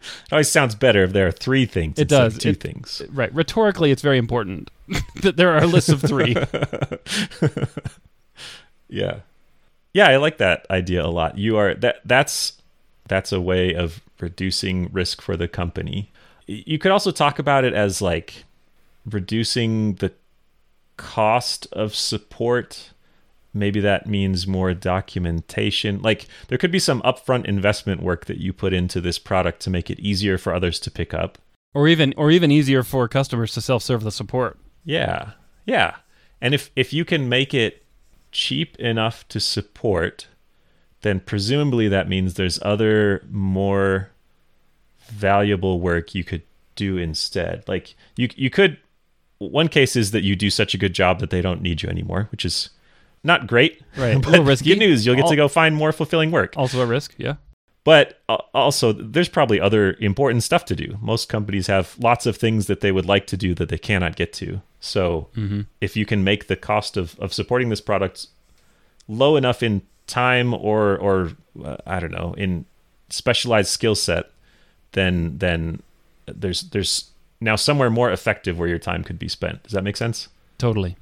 It 0.00 0.32
always 0.32 0.48
sounds 0.48 0.74
better 0.74 1.02
if 1.04 1.12
there 1.12 1.26
are 1.26 1.32
three 1.32 1.66
things. 1.66 1.98
It 1.98 2.02
instead 2.02 2.26
of 2.26 2.32
does. 2.34 2.42
two 2.42 2.48
It- 2.50 2.60
things. 2.60 3.02
Right. 3.10 3.32
Rhetorically, 3.34 3.90
it's 3.90 4.02
very 4.02 4.18
important 4.18 4.70
that 5.22 5.36
there 5.36 5.52
are 5.56 5.66
lists 5.66 5.90
of 5.90 6.00
three. 6.00 6.34
Yeah. 8.88 9.20
Yeah, 9.92 10.08
I 10.08 10.16
like 10.16 10.38
that 10.38 10.66
idea 10.70 11.04
a 11.04 11.08
lot. 11.08 11.38
You 11.38 11.56
are 11.56 11.74
that 11.74 12.00
that's 12.04 12.54
that's 13.08 13.32
a 13.32 13.40
way 13.40 13.74
of 13.74 14.00
reducing 14.20 14.88
risk 14.92 15.20
for 15.22 15.36
the 15.36 15.48
company. 15.48 16.10
You 16.48 16.78
could 16.78 16.90
also 16.90 17.10
talk 17.12 17.38
about 17.38 17.64
it 17.64 17.74
as 17.74 18.02
like 18.02 18.44
reducing 19.04 19.94
the 19.96 20.12
cost 20.96 21.68
of 21.72 21.94
support. 21.94 22.90
Maybe 23.54 23.80
that 23.80 24.06
means 24.06 24.46
more 24.46 24.74
documentation. 24.74 26.00
Like 26.02 26.26
there 26.48 26.58
could 26.58 26.72
be 26.72 26.78
some 26.78 27.02
upfront 27.02 27.44
investment 27.44 28.02
work 28.02 28.24
that 28.26 28.38
you 28.38 28.52
put 28.52 28.72
into 28.72 29.00
this 29.00 29.18
product 29.18 29.60
to 29.60 29.70
make 29.70 29.90
it 29.90 30.00
easier 30.00 30.38
for 30.38 30.52
others 30.54 30.80
to 30.80 30.90
pick 30.90 31.14
up. 31.14 31.38
or 31.74 31.86
even 31.86 32.14
or 32.16 32.30
even 32.30 32.50
easier 32.50 32.82
for 32.82 33.06
customers 33.08 33.52
to 33.54 33.60
self-serve 33.60 34.02
the 34.02 34.10
support. 34.10 34.58
Yeah. 34.84 35.32
Yeah. 35.66 35.96
And 36.40 36.54
if 36.54 36.70
if 36.74 36.92
you 36.92 37.04
can 37.04 37.28
make 37.28 37.52
it 37.54 37.84
cheap 38.32 38.76
enough 38.76 39.26
to 39.28 39.38
support, 39.40 40.26
then 41.02 41.20
presumably 41.20 41.88
that 41.88 42.08
means 42.08 42.34
there's 42.34 42.58
other 42.62 43.22
more 43.30 44.10
valuable 45.08 45.80
work 45.80 46.14
you 46.14 46.24
could 46.24 46.42
do 46.76 46.96
instead. 46.96 47.64
Like 47.66 47.94
you 48.16 48.28
you 48.36 48.50
could 48.50 48.78
one 49.38 49.68
case 49.68 49.96
is 49.96 50.10
that 50.12 50.22
you 50.22 50.34
do 50.36 50.50
such 50.50 50.74
a 50.74 50.78
good 50.78 50.94
job 50.94 51.20
that 51.20 51.30
they 51.30 51.40
don't 51.40 51.62
need 51.62 51.82
you 51.82 51.88
anymore, 51.88 52.28
which 52.30 52.44
is 52.44 52.70
not 53.22 53.46
great. 53.46 53.82
Right. 53.96 54.14
A 54.26 54.30
little 54.30 54.44
risky. 54.44 54.70
Good 54.70 54.78
news, 54.78 55.06
you'll 55.06 55.16
get 55.16 55.24
Al- 55.24 55.30
to 55.30 55.36
go 55.36 55.48
find 55.48 55.76
more 55.76 55.92
fulfilling 55.92 56.30
work. 56.30 56.54
Also 56.56 56.80
a 56.80 56.86
risk. 56.86 57.14
Yeah. 57.18 57.34
But 57.84 58.20
uh, 58.28 58.38
also, 58.52 58.92
there's 58.92 59.28
probably 59.28 59.60
other 59.60 59.96
important 60.00 60.42
stuff 60.42 60.64
to 60.66 60.76
do. 60.76 60.98
Most 61.00 61.28
companies 61.28 61.68
have 61.68 61.96
lots 61.98 62.26
of 62.26 62.36
things 62.36 62.66
that 62.66 62.80
they 62.80 62.92
would 62.92 63.06
like 63.06 63.26
to 63.28 63.36
do 63.36 63.54
that 63.54 63.70
they 63.70 63.78
cannot 63.78 64.14
get 64.14 64.32
to. 64.34 64.60
So, 64.80 65.28
if 65.80 65.96
you 65.96 66.04
can 66.04 66.22
make 66.22 66.48
the 66.48 66.56
cost 66.56 66.96
of, 66.96 67.18
of 67.18 67.32
supporting 67.32 67.68
this 67.70 67.80
product 67.80 68.26
low 69.08 69.36
enough 69.36 69.62
in 69.62 69.82
time 70.06 70.52
or 70.52 70.96
or 70.98 71.32
uh, 71.64 71.76
I 71.86 71.98
don't 72.00 72.12
know 72.12 72.34
in 72.36 72.66
specialized 73.08 73.70
skill 73.70 73.94
set, 73.94 74.30
then 74.92 75.38
then 75.38 75.82
there's 76.26 76.62
there's 76.62 77.10
now 77.40 77.56
somewhere 77.56 77.90
more 77.90 78.10
effective 78.10 78.58
where 78.58 78.68
your 78.68 78.78
time 78.78 79.04
could 79.04 79.18
be 79.18 79.28
spent. 79.28 79.62
Does 79.62 79.72
that 79.72 79.84
make 79.84 79.96
sense? 79.96 80.28
Totally. 80.58 80.96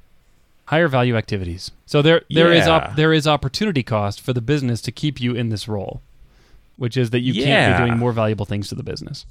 Higher 0.66 0.88
value 0.88 1.16
activities. 1.16 1.70
So 1.86 2.02
there 2.02 2.22
there 2.30 2.52
is 2.52 2.66
Yeah. 2.66 2.72
op- 2.72 2.96
there 2.96 3.12
is 3.12 3.26
opportunity 3.26 3.82
cost 3.82 4.20
for 4.20 4.32
the 4.32 4.40
business 4.40 4.80
to 4.82 4.92
keep 4.92 5.20
you 5.20 5.34
in 5.34 5.48
this 5.48 5.66
role, 5.68 6.02
which 6.76 6.96
is 6.96 7.10
that 7.10 7.20
you 7.20 7.32
can't 7.42 7.78
be 7.78 7.86
doing 7.86 7.98
more 7.98 8.12
valuable 8.12 8.44
things 8.46 8.68
to 8.68 8.74
the 8.74 8.82
business. 8.82 9.24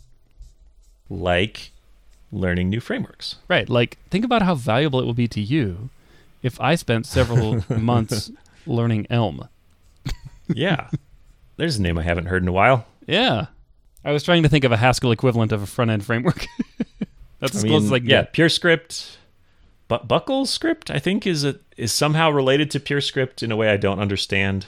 Like 1.09 1.71
learning 2.31 2.69
new 2.69 2.79
frameworks. 2.79 3.35
Right. 3.47 3.69
Like 3.69 3.97
think 4.09 4.25
about 4.25 4.41
how 4.41 4.55
valuable 4.55 5.00
it 5.00 5.05
will 5.05 5.13
be 5.13 5.27
to 5.29 5.41
you 5.41 5.89
if 6.41 6.59
I 6.59 6.75
spent 6.75 7.05
several 7.05 7.63
months 7.69 8.31
learning 8.65 9.05
Elm. 9.09 9.47
Yeah, 10.47 10.89
there's 11.57 11.77
a 11.77 11.81
name 11.81 11.97
I 11.97 12.03
haven't 12.03 12.27
heard 12.27 12.43
in 12.43 12.47
a 12.47 12.51
while. 12.51 12.85
Yeah. 13.07 13.47
I 14.05 14.12
was 14.12 14.24
trying 14.24 14.43
to 14.43 14.50
think 14.50 14.63
of 14.63 14.71
a 14.71 14.77
Haskell 14.77 15.12
equivalent 15.12 15.51
of 15.51 15.63
a 15.63 15.65
front 15.65 15.89
end 15.91 16.05
framework. 16.05 16.45
That's 17.39 17.55
I 17.55 17.57
as 17.57 17.63
mean, 17.63 17.71
close 17.71 17.83
as 17.85 17.91
I 17.91 18.00
can 18.00 18.07
yeah, 18.07 18.21
get. 18.21 18.33
PureScript. 18.33 19.17
But 19.88 20.07
BuckleScript, 20.07 20.93
I 20.93 21.00
think, 21.00 21.27
is 21.27 21.43
a, 21.43 21.59
is 21.75 21.91
somehow 21.91 22.29
related 22.29 22.71
to 22.71 22.79
PureScript 22.79 23.43
in 23.43 23.51
a 23.51 23.55
way 23.55 23.69
I 23.69 23.77
don't 23.77 24.00
understand. 24.00 24.67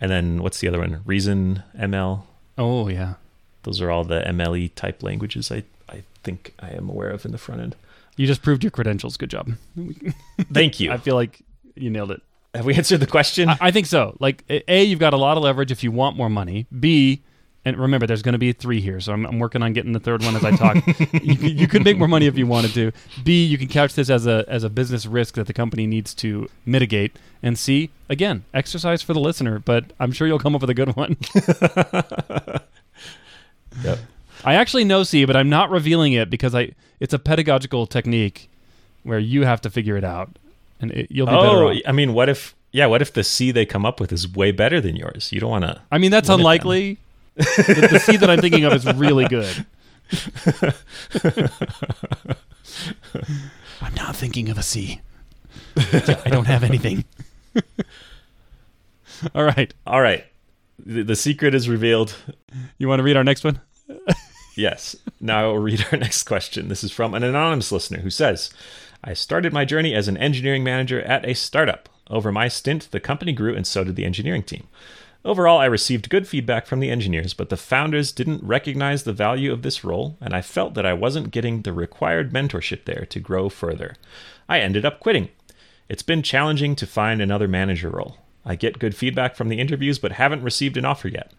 And 0.00 0.10
then 0.10 0.42
what's 0.42 0.60
the 0.60 0.68
other 0.68 0.78
one? 0.78 1.00
Reason 1.04 1.62
ML. 1.78 2.22
Oh 2.58 2.88
yeah. 2.88 3.14
Those 3.62 3.80
are 3.80 3.90
all 3.90 4.04
the 4.04 4.20
MLE 4.20 4.74
type 4.74 5.02
languages 5.02 5.50
I, 5.50 5.64
I 5.88 6.04
think 6.22 6.54
I 6.60 6.70
am 6.70 6.88
aware 6.88 7.10
of 7.10 7.24
in 7.24 7.32
the 7.32 7.38
front 7.38 7.60
end. 7.60 7.76
You 8.16 8.26
just 8.26 8.42
proved 8.42 8.62
your 8.62 8.70
credentials. 8.70 9.16
Good 9.16 9.30
job. 9.30 9.52
Thank 10.52 10.80
you. 10.80 10.92
I 10.92 10.98
feel 10.98 11.16
like 11.16 11.40
you 11.74 11.90
nailed 11.90 12.10
it. 12.10 12.22
Have 12.54 12.64
we 12.64 12.74
answered 12.76 13.00
the 13.00 13.06
question? 13.06 13.48
I, 13.48 13.58
I 13.60 13.70
think 13.70 13.86
so. 13.86 14.16
Like 14.20 14.44
A, 14.48 14.84
you've 14.84 15.00
got 15.00 15.14
a 15.14 15.18
lot 15.18 15.36
of 15.36 15.42
leverage 15.42 15.70
if 15.70 15.82
you 15.82 15.90
want 15.90 16.16
more 16.16 16.30
money. 16.30 16.66
B, 16.78 17.22
and 17.66 17.76
remember, 17.76 18.06
there's 18.06 18.22
going 18.22 18.32
to 18.34 18.38
be 18.38 18.52
three 18.52 18.80
here, 18.80 19.00
so 19.00 19.12
I'm, 19.12 19.26
I'm 19.26 19.38
working 19.38 19.60
on 19.62 19.72
getting 19.74 19.92
the 19.92 20.00
third 20.00 20.22
one 20.24 20.36
as 20.36 20.44
I 20.44 20.52
talk. 20.52 20.76
you, 21.22 21.34
you 21.34 21.66
could 21.68 21.84
make 21.84 21.98
more 21.98 22.08
money 22.08 22.26
if 22.26 22.38
you 22.38 22.46
wanted 22.46 22.72
to. 22.74 22.92
B, 23.24 23.44
you 23.44 23.58
can 23.58 23.66
couch 23.68 23.94
this 23.94 24.08
as 24.08 24.26
a 24.26 24.44
as 24.48 24.62
a 24.64 24.70
business 24.70 25.04
risk 25.04 25.34
that 25.34 25.46
the 25.48 25.52
company 25.52 25.86
needs 25.86 26.14
to 26.14 26.48
mitigate. 26.64 27.16
And 27.42 27.58
C, 27.58 27.90
again, 28.08 28.44
exercise 28.54 29.02
for 29.02 29.12
the 29.12 29.20
listener, 29.20 29.58
but 29.58 29.92
I'm 30.00 30.12
sure 30.12 30.26
you'll 30.26 30.38
come 30.38 30.54
up 30.54 30.60
with 30.62 30.70
a 30.70 30.74
good 30.74 30.96
one. 30.96 31.16
Yep. 33.84 33.98
I 34.44 34.54
actually 34.54 34.84
know 34.84 35.02
C, 35.02 35.24
but 35.24 35.36
I'm 35.36 35.50
not 35.50 35.70
revealing 35.70 36.12
it 36.14 36.30
because 36.30 36.54
I 36.54 36.72
it's 37.00 37.12
a 37.12 37.18
pedagogical 37.18 37.86
technique 37.86 38.48
where 39.02 39.18
you 39.18 39.44
have 39.44 39.60
to 39.62 39.70
figure 39.70 39.96
it 39.96 40.04
out, 40.04 40.30
and 40.80 40.90
it, 40.92 41.08
you'll 41.10 41.26
be 41.26 41.32
better 41.32 41.64
Oh, 41.64 41.70
off. 41.72 41.76
I 41.86 41.92
mean, 41.92 42.14
what 42.14 42.28
if? 42.28 42.54
Yeah, 42.72 42.86
what 42.86 43.02
if 43.02 43.12
the 43.12 43.24
C 43.24 43.50
they 43.50 43.66
come 43.66 43.84
up 43.86 44.00
with 44.00 44.12
is 44.12 44.28
way 44.28 44.52
better 44.52 44.80
than 44.80 44.96
yours? 44.96 45.30
You 45.32 45.40
don't 45.40 45.50
want 45.50 45.64
to. 45.64 45.80
I 45.90 45.98
mean, 45.98 46.10
that's 46.10 46.28
unlikely. 46.28 46.94
them. 46.94 47.02
Unlikely. 47.36 47.74
the, 47.74 47.88
the 47.88 47.98
C 47.98 48.16
that 48.16 48.30
I'm 48.30 48.40
thinking 48.40 48.64
of 48.64 48.72
is 48.72 48.86
really 48.94 49.26
good. 49.26 49.66
I'm 53.80 53.94
not 53.94 54.16
thinking 54.16 54.48
of 54.48 54.58
a 54.58 54.62
C. 54.62 55.00
I 55.76 56.28
don't 56.30 56.46
have 56.46 56.62
anything. 56.62 57.04
All 59.34 59.44
right. 59.44 59.72
All 59.86 60.00
right, 60.00 60.24
the, 60.78 61.02
the 61.02 61.16
secret 61.16 61.54
is 61.54 61.68
revealed. 61.68 62.14
You 62.78 62.88
want 62.88 63.00
to 63.00 63.04
read 63.04 63.16
our 63.16 63.24
next 63.24 63.44
one? 63.44 63.60
Yes. 64.56 64.96
Now 65.20 65.44
I 65.44 65.46
will 65.48 65.58
read 65.58 65.84
our 65.92 65.98
next 65.98 66.22
question. 66.22 66.68
This 66.68 66.82
is 66.82 66.90
from 66.90 67.12
an 67.12 67.22
anonymous 67.22 67.70
listener 67.70 67.98
who 67.98 68.08
says, 68.08 68.50
I 69.04 69.12
started 69.12 69.52
my 69.52 69.66
journey 69.66 69.94
as 69.94 70.08
an 70.08 70.16
engineering 70.16 70.64
manager 70.64 71.02
at 71.02 71.26
a 71.28 71.34
startup. 71.34 71.90
Over 72.08 72.32
my 72.32 72.48
stint, 72.48 72.88
the 72.90 72.98
company 72.98 73.32
grew 73.32 73.54
and 73.54 73.66
so 73.66 73.84
did 73.84 73.96
the 73.96 74.06
engineering 74.06 74.42
team. 74.42 74.66
Overall, 75.24 75.58
I 75.58 75.64
received 75.64 76.08
good 76.08 76.28
feedback 76.28 76.66
from 76.66 76.80
the 76.80 76.90
engineers, 76.90 77.34
but 77.34 77.48
the 77.48 77.56
founders 77.56 78.12
didn't 78.12 78.44
recognize 78.44 79.02
the 79.02 79.12
value 79.12 79.52
of 79.52 79.62
this 79.62 79.82
role, 79.82 80.16
and 80.20 80.34
I 80.34 80.40
felt 80.40 80.74
that 80.74 80.86
I 80.86 80.92
wasn't 80.92 81.32
getting 81.32 81.62
the 81.62 81.72
required 81.72 82.32
mentorship 82.32 82.84
there 82.84 83.04
to 83.06 83.20
grow 83.20 83.48
further. 83.48 83.96
I 84.48 84.60
ended 84.60 84.84
up 84.84 85.00
quitting. 85.00 85.30
It's 85.88 86.02
been 86.02 86.22
challenging 86.22 86.76
to 86.76 86.86
find 86.86 87.20
another 87.20 87.48
manager 87.48 87.90
role. 87.90 88.18
I 88.44 88.54
get 88.54 88.78
good 88.78 88.94
feedback 88.94 89.34
from 89.34 89.48
the 89.48 89.58
interviews, 89.58 89.98
but 89.98 90.12
haven't 90.12 90.44
received 90.44 90.76
an 90.76 90.84
offer 90.84 91.08
yet. 91.08 91.32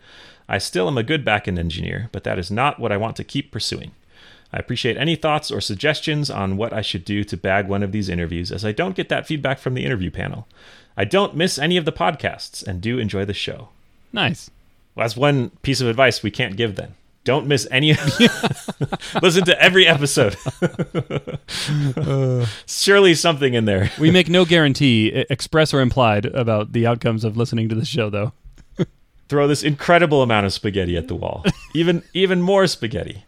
I 0.49 0.57
still 0.57 0.87
am 0.87 0.97
a 0.97 1.03
good 1.03 1.25
backend 1.25 1.57
engineer, 1.57 2.09
but 2.11 2.25
that 2.25 2.37
is 2.37 2.51
not 2.51 2.79
what 2.79 2.91
I 2.91 2.97
want 2.97 3.15
to 3.17 3.23
keep 3.23 3.51
pursuing. 3.51 3.91
I 4.57 4.59
appreciate 4.59 4.97
any 4.97 5.15
thoughts 5.15 5.51
or 5.51 5.61
suggestions 5.61 6.31
on 6.31 6.57
what 6.57 6.73
I 6.73 6.81
should 6.81 7.05
do 7.05 7.23
to 7.25 7.37
bag 7.37 7.67
one 7.67 7.83
of 7.83 7.91
these 7.91 8.09
interviews, 8.09 8.51
as 8.51 8.65
I 8.65 8.71
don't 8.71 8.95
get 8.95 9.07
that 9.09 9.27
feedback 9.27 9.59
from 9.59 9.75
the 9.75 9.85
interview 9.85 10.09
panel. 10.09 10.47
I 10.97 11.05
don't 11.05 11.35
miss 11.35 11.59
any 11.59 11.77
of 11.77 11.85
the 11.85 11.91
podcasts 11.91 12.65
and 12.65 12.81
do 12.81 12.97
enjoy 12.97 13.23
the 13.23 13.35
show. 13.35 13.69
Nice. 14.11 14.49
Well, 14.95 15.03
that's 15.03 15.15
one 15.15 15.51
piece 15.61 15.79
of 15.79 15.87
advice 15.87 16.23
we 16.23 16.31
can't 16.31 16.57
give 16.57 16.75
then. 16.75 16.95
Don't 17.23 17.45
miss 17.45 17.67
any 17.69 17.91
of 17.91 17.99
Listen 19.21 19.45
to 19.45 19.61
every 19.61 19.85
episode. 19.85 20.35
Surely 22.65 23.13
something 23.13 23.53
in 23.53 23.65
there. 23.65 23.91
We 23.99 24.09
make 24.09 24.27
no 24.27 24.43
guarantee, 24.43 25.09
express 25.29 25.71
or 25.71 25.81
implied, 25.81 26.25
about 26.25 26.73
the 26.73 26.87
outcomes 26.87 27.23
of 27.23 27.37
listening 27.37 27.69
to 27.69 27.75
the 27.75 27.85
show, 27.85 28.09
though. 28.09 28.33
Throw 29.29 29.47
this 29.47 29.61
incredible 29.61 30.23
amount 30.23 30.47
of 30.47 30.53
spaghetti 30.53 30.97
at 30.97 31.09
the 31.09 31.15
wall. 31.15 31.45
Even 31.75 32.01
even 32.13 32.41
more 32.41 32.65
spaghetti. 32.65 33.23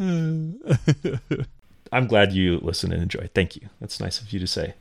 I'm 1.92 2.06
glad 2.06 2.32
you 2.32 2.58
listen 2.58 2.92
and 2.92 3.02
enjoy. 3.02 3.28
Thank 3.34 3.56
you. 3.56 3.68
That's 3.80 4.00
nice 4.00 4.20
of 4.20 4.32
you 4.32 4.40
to 4.40 4.46
say. 4.46 4.74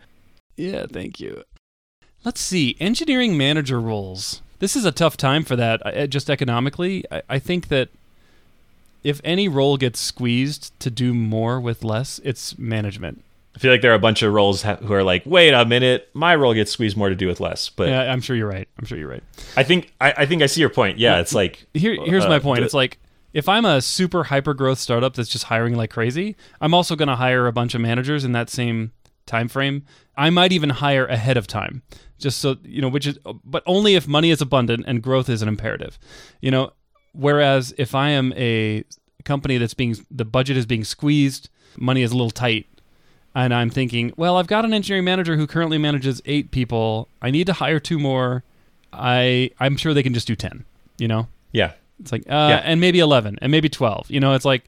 Yeah, 0.55 0.85
thank 0.91 1.19
you. 1.19 1.43
Let's 2.23 2.41
see. 2.41 2.75
Engineering 2.79 3.37
manager 3.37 3.79
roles. 3.79 4.41
This 4.59 4.75
is 4.75 4.85
a 4.85 4.91
tough 4.91 5.17
time 5.17 5.43
for 5.43 5.55
that, 5.55 5.85
uh, 5.85 6.07
just 6.07 6.29
economically. 6.29 7.05
I, 7.11 7.21
I 7.29 7.39
think 7.39 7.69
that 7.69 7.89
if 9.03 9.21
any 9.23 9.47
role 9.47 9.77
gets 9.77 9.99
squeezed 9.99 10.77
to 10.81 10.89
do 10.91 11.13
more 11.13 11.59
with 11.59 11.83
less, 11.83 12.19
it's 12.23 12.57
management. 12.57 13.23
I 13.55 13.59
feel 13.59 13.71
like 13.71 13.81
there 13.81 13.91
are 13.91 13.95
a 13.95 13.99
bunch 13.99 14.21
of 14.21 14.33
roles 14.33 14.61
ha- 14.61 14.75
who 14.75 14.93
are 14.93 15.03
like, 15.03 15.23
wait 15.25 15.53
a 15.53 15.65
minute, 15.65 16.09
my 16.13 16.35
role 16.35 16.53
gets 16.53 16.71
squeezed 16.71 16.95
more 16.95 17.09
to 17.09 17.15
do 17.15 17.27
with 17.27 17.39
less. 17.39 17.69
But 17.69 17.89
Yeah, 17.89 18.11
I'm 18.11 18.21
sure 18.21 18.35
you're 18.35 18.49
right. 18.49 18.67
I'm 18.77 18.85
sure 18.85 18.97
you're 18.97 19.09
right. 19.09 19.23
I 19.57 19.63
think 19.63 19.93
I, 19.99 20.13
I 20.17 20.25
think 20.25 20.41
I 20.41 20.45
see 20.45 20.61
your 20.61 20.69
point. 20.69 20.97
Yeah, 20.97 21.19
it's 21.19 21.33
like 21.33 21.65
Here, 21.73 21.95
here's 22.05 22.25
uh, 22.25 22.29
my 22.29 22.39
point. 22.39 22.63
It's 22.63 22.73
like 22.73 22.99
if 23.33 23.47
I'm 23.47 23.65
a 23.65 23.81
super 23.81 24.25
hyper 24.25 24.53
growth 24.53 24.79
startup 24.79 25.15
that's 25.15 25.29
just 25.29 25.45
hiring 25.45 25.75
like 25.75 25.91
crazy, 25.91 26.35
I'm 26.61 26.73
also 26.73 26.95
going 26.95 27.09
to 27.09 27.15
hire 27.15 27.47
a 27.47 27.51
bunch 27.51 27.75
of 27.75 27.81
managers 27.81 28.23
in 28.25 28.31
that 28.33 28.49
same 28.49 28.91
time 29.25 29.47
frame. 29.47 29.85
I 30.17 30.29
might 30.29 30.51
even 30.51 30.69
hire 30.69 31.05
ahead 31.05 31.37
of 31.37 31.47
time, 31.47 31.83
just 32.17 32.39
so 32.39 32.57
you 32.63 32.81
know, 32.81 32.89
which 32.89 33.07
is, 33.07 33.17
but 33.45 33.63
only 33.65 33.95
if 33.95 34.07
money 34.07 34.31
is 34.31 34.41
abundant 34.41 34.85
and 34.87 35.01
growth 35.01 35.29
is 35.29 35.41
an 35.41 35.47
imperative. 35.47 35.97
You 36.41 36.51
know, 36.51 36.73
whereas 37.13 37.73
if 37.77 37.95
I 37.95 38.09
am 38.09 38.33
a 38.35 38.83
company 39.23 39.57
that's 39.57 39.73
being 39.73 39.95
the 40.09 40.25
budget 40.25 40.57
is 40.57 40.65
being 40.65 40.83
squeezed, 40.83 41.49
money 41.77 42.01
is 42.01 42.11
a 42.11 42.15
little 42.15 42.31
tight. 42.31 42.65
And 43.35 43.53
I'm 43.53 43.69
thinking, 43.69 44.11
well, 44.17 44.37
I've 44.37 44.47
got 44.47 44.65
an 44.65 44.73
engineering 44.73 45.05
manager 45.05 45.37
who 45.37 45.45
currently 45.45 45.77
manages 45.77 46.19
eight 46.25 46.49
people. 46.49 47.07
I 47.21 47.29
need 47.29 47.45
to 47.45 47.53
hire 47.53 47.79
two 47.79 47.99
more. 47.99 48.43
I 48.91 49.51
I'm 49.59 49.77
sure 49.77 49.93
they 49.93 50.03
can 50.03 50.15
just 50.15 50.27
do 50.27 50.35
ten. 50.35 50.65
You 50.97 51.07
know, 51.07 51.27
yeah, 51.51 51.73
It's 51.99 52.11
like, 52.11 52.23
uh, 52.29 52.61
and 52.63 52.79
maybe 52.79 52.99
11 52.99 53.39
and 53.41 53.51
maybe 53.51 53.69
12. 53.69 54.09
You 54.09 54.19
know, 54.19 54.33
it's 54.33 54.45
like, 54.45 54.63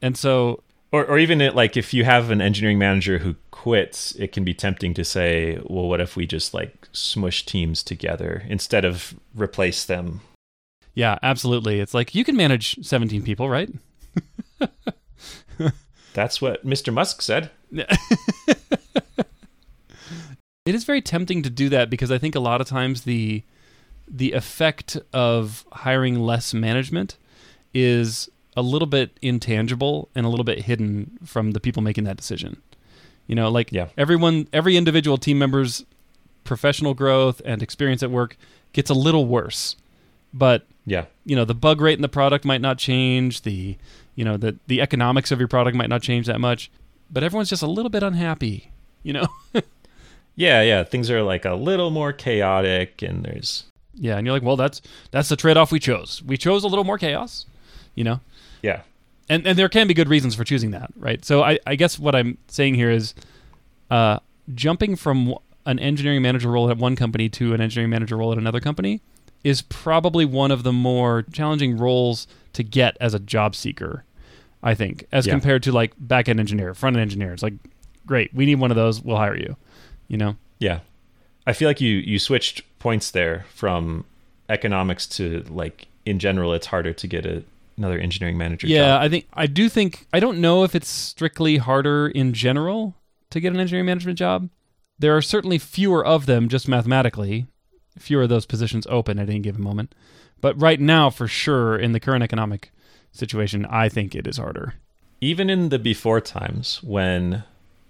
and 0.00 0.16
so 0.16 0.62
Or, 0.92 1.04
or 1.04 1.18
even 1.18 1.40
it, 1.40 1.54
like 1.54 1.76
if 1.76 1.92
you 1.92 2.04
have 2.04 2.30
an 2.30 2.40
engineering 2.40 2.78
manager 2.78 3.18
who 3.18 3.34
quits, 3.50 4.12
it 4.16 4.32
can 4.32 4.44
be 4.44 4.54
tempting 4.54 4.94
to 4.94 5.04
say, 5.04 5.58
well, 5.64 5.88
what 5.88 6.00
if 6.00 6.16
we 6.16 6.26
just 6.26 6.54
like 6.54 6.88
smush 6.92 7.44
teams 7.44 7.82
together 7.82 8.44
instead 8.48 8.84
of 8.84 9.14
replace 9.34 9.84
them? 9.84 10.20
yeah, 10.94 11.18
absolutely. 11.22 11.80
It's 11.80 11.94
like 11.94 12.14
you 12.14 12.24
can 12.24 12.36
manage 12.36 12.78
17 12.86 13.22
people, 13.22 13.48
right? 13.48 13.68
That's 16.14 16.40
what 16.40 16.64
Mr. 16.64 16.92
Musk 16.92 17.20
said. 17.22 17.50
It 20.66 20.74
is 20.74 20.84
very 20.84 21.02
tempting 21.02 21.42
to 21.42 21.50
do 21.50 21.68
that 21.68 21.90
because 21.90 22.10
I 22.10 22.16
think 22.16 22.34
a 22.34 22.40
lot 22.40 22.62
of 22.62 22.66
times 22.66 23.02
the 23.02 23.42
the 24.08 24.32
effect 24.32 24.96
of 25.12 25.64
hiring 25.72 26.18
less 26.20 26.52
management 26.54 27.16
is 27.72 28.28
a 28.56 28.62
little 28.62 28.86
bit 28.86 29.16
intangible 29.22 30.08
and 30.14 30.24
a 30.24 30.28
little 30.28 30.44
bit 30.44 30.62
hidden 30.62 31.18
from 31.24 31.52
the 31.52 31.60
people 31.60 31.82
making 31.82 32.04
that 32.04 32.16
decision. 32.16 32.60
You 33.26 33.34
know, 33.34 33.50
like 33.50 33.72
Yeah. 33.72 33.88
everyone 33.96 34.46
every 34.52 34.76
individual 34.76 35.16
team 35.18 35.38
member's 35.38 35.84
professional 36.44 36.94
growth 36.94 37.40
and 37.44 37.62
experience 37.62 38.02
at 38.02 38.10
work 38.10 38.36
gets 38.72 38.90
a 38.90 38.94
little 38.94 39.26
worse. 39.26 39.76
But 40.32 40.66
Yeah. 40.86 41.06
you 41.24 41.34
know 41.34 41.44
the 41.46 41.54
bug 41.54 41.80
rate 41.80 41.98
in 41.98 42.02
the 42.02 42.08
product 42.08 42.44
might 42.44 42.60
not 42.60 42.76
change 42.78 43.42
the 43.42 43.76
you 44.14 44.24
know 44.24 44.36
the 44.36 44.56
the 44.66 44.80
economics 44.82 45.30
of 45.32 45.38
your 45.38 45.48
product 45.48 45.74
might 45.76 45.88
not 45.88 46.02
change 46.02 46.26
that 46.26 46.38
much 46.40 46.70
but 47.10 47.22
everyone's 47.24 47.48
just 47.48 47.62
a 47.62 47.66
little 47.66 47.88
bit 47.90 48.02
unhappy 48.02 48.70
you 49.02 49.12
know 49.14 49.26
Yeah, 50.36 50.62
yeah. 50.62 50.82
Things 50.84 51.10
are 51.10 51.22
like 51.22 51.44
a 51.44 51.54
little 51.54 51.90
more 51.90 52.12
chaotic 52.12 53.02
and 53.02 53.24
there's 53.24 53.64
yeah 53.96 54.16
and 54.16 54.26
you're 54.26 54.34
like 54.34 54.42
well 54.42 54.56
that's 54.56 54.80
that's 55.10 55.28
the 55.28 55.36
trade-off 55.36 55.70
we 55.72 55.78
chose 55.78 56.22
we 56.26 56.36
chose 56.36 56.64
a 56.64 56.66
little 56.68 56.84
more 56.84 56.98
chaos 56.98 57.46
you 57.94 58.02
know 58.04 58.20
yeah. 58.62 58.80
and 59.28 59.46
and 59.46 59.58
there 59.58 59.68
can 59.68 59.86
be 59.86 59.94
good 59.94 60.08
reasons 60.08 60.34
for 60.34 60.44
choosing 60.44 60.70
that 60.72 60.90
right 60.96 61.24
so 61.24 61.42
i 61.42 61.58
i 61.66 61.74
guess 61.76 61.98
what 61.98 62.14
i'm 62.14 62.36
saying 62.48 62.74
here 62.74 62.90
is 62.90 63.14
uh 63.90 64.18
jumping 64.54 64.96
from 64.96 65.34
an 65.66 65.78
engineering 65.78 66.22
manager 66.22 66.50
role 66.50 66.70
at 66.70 66.76
one 66.76 66.96
company 66.96 67.28
to 67.28 67.54
an 67.54 67.60
engineering 67.60 67.90
manager 67.90 68.16
role 68.16 68.32
at 68.32 68.38
another 68.38 68.60
company 68.60 69.00
is 69.44 69.62
probably 69.62 70.24
one 70.24 70.50
of 70.50 70.62
the 70.62 70.72
more 70.72 71.22
challenging 71.32 71.76
roles 71.76 72.26
to 72.52 72.62
get 72.62 72.96
as 73.00 73.14
a 73.14 73.18
job 73.18 73.54
seeker 73.54 74.04
i 74.62 74.74
think 74.74 75.06
as 75.12 75.26
Yeah. 75.26 75.32
compared 75.34 75.62
to 75.64 75.72
like 75.72 75.92
back-end 75.98 76.40
engineer 76.40 76.74
front-end 76.74 77.02
engineer 77.02 77.32
it's 77.32 77.42
like 77.42 77.54
great 78.06 78.34
we 78.34 78.44
need 78.46 78.56
one 78.56 78.70
of 78.70 78.76
those 78.76 79.00
we'll 79.02 79.16
hire 79.16 79.36
you 79.36 79.56
you 80.08 80.16
know 80.18 80.36
Yeah. 80.58 80.80
I 81.46 81.52
feel 81.52 81.68
like 81.68 81.80
you 81.80 81.96
you 81.96 82.18
switched 82.18 82.62
points 82.78 83.10
there 83.10 83.46
from 83.54 84.04
economics 84.48 85.06
to 85.06 85.44
like 85.48 85.86
in 86.04 86.18
general 86.18 86.52
it's 86.52 86.66
harder 86.66 86.92
to 86.92 87.06
get 87.06 87.26
a, 87.26 87.42
another 87.76 87.98
engineering 87.98 88.38
manager 88.38 88.66
job. 88.66 88.74
Yeah, 88.74 88.86
job. 88.86 89.02
I 89.02 89.08
think 89.08 89.28
I 89.34 89.46
do 89.46 89.68
think 89.68 90.06
I 90.12 90.20
don't 90.20 90.40
know 90.40 90.64
if 90.64 90.74
it's 90.74 90.88
strictly 90.88 91.58
harder 91.58 92.08
in 92.08 92.32
general 92.32 92.94
to 93.30 93.40
get 93.40 93.52
an 93.52 93.60
engineering 93.60 93.86
management 93.86 94.18
job. 94.18 94.48
There 94.98 95.16
are 95.16 95.22
certainly 95.22 95.58
fewer 95.58 96.04
of 96.04 96.26
them 96.26 96.48
just 96.48 96.68
mathematically, 96.68 97.46
fewer 97.98 98.22
of 98.22 98.28
those 98.28 98.46
positions 98.46 98.86
open 98.88 99.18
at 99.18 99.28
any 99.28 99.40
given 99.40 99.62
moment. 99.62 99.94
But 100.40 100.60
right 100.60 100.78
now, 100.78 101.10
for 101.10 101.26
sure, 101.26 101.76
in 101.76 101.92
the 101.92 102.00
current 102.00 102.22
economic 102.22 102.70
situation, 103.12 103.66
I 103.66 103.88
think 103.88 104.14
it 104.14 104.26
is 104.26 104.36
harder. 104.36 104.74
Even 105.20 105.48
in 105.48 105.70
the 105.70 105.78
before 105.78 106.20
times 106.20 106.82
when 106.82 107.44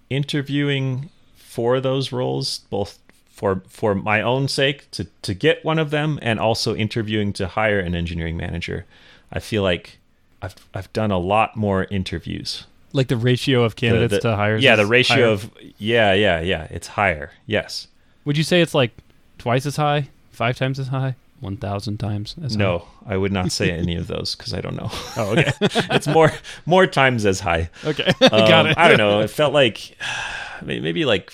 interviewing 0.08 1.11
for 1.34 1.80
those 1.80 2.12
roles, 2.12 2.61
both 2.70 2.99
for 3.34 3.62
for 3.68 3.94
my 3.94 4.22
own 4.22 4.46
sake 4.48 4.90
to 4.92 5.06
to 5.22 5.34
get 5.34 5.64
one 5.64 5.78
of 5.78 5.90
them 5.90 6.18
and 6.22 6.38
also 6.38 6.74
interviewing 6.74 7.32
to 7.34 7.48
hire 7.48 7.80
an 7.80 7.94
engineering 7.94 8.36
manager, 8.36 8.86
I 9.32 9.40
feel 9.40 9.62
like 9.62 9.98
I've 10.40 10.54
I've 10.72 10.92
done 10.92 11.10
a 11.10 11.18
lot 11.18 11.56
more 11.56 11.84
interviews. 11.90 12.66
Like 12.92 13.08
the 13.08 13.16
ratio 13.16 13.64
of 13.64 13.74
candidates 13.74 14.12
the- 14.22 14.30
to 14.30 14.36
hires. 14.36 14.62
Yeah, 14.62 14.76
the 14.76 14.86
ratio 14.86 15.16
higher. 15.16 15.26
of 15.32 15.50
yeah, 15.78 16.12
yeah, 16.14 16.40
yeah, 16.40 16.68
it's 16.70 16.86
higher. 16.86 17.32
Yes. 17.46 17.88
Would 18.25 18.36
you 18.38 18.44
say 18.44 18.60
it's 18.62 18.75
like 18.75 18.92
twice 19.38 19.66
as 19.66 19.76
high, 19.76 20.08
five 20.30 20.56
times 20.56 20.78
as 20.78 20.88
high, 20.88 21.16
one 21.40 21.56
thousand 21.56 21.99
times 21.99 22.36
as 22.44 22.54
high? 22.54 22.58
No, 22.60 22.86
I 23.04 23.16
would 23.16 23.32
not 23.32 23.50
say 23.50 23.73
any 23.73 23.97
of 23.97 24.06
those 24.06 24.36
because 24.36 24.54
I 24.54 24.60
don't 24.60 24.76
know. 24.76 24.90
Oh, 25.16 25.32
okay, 25.32 25.52
it's 25.90 26.06
more 26.06 26.30
more 26.66 26.86
times 26.86 27.26
as 27.26 27.40
high. 27.40 27.68
okay, 27.84 28.12
got 28.20 28.52
Um, 28.66 28.66
it. 28.68 28.78
I 28.78 28.86
don't 28.88 28.99
know. 28.99 29.20
It 29.20 29.30
felt 29.30 29.52
like 29.52 29.97
maybe 30.62 31.04
like 31.04 31.32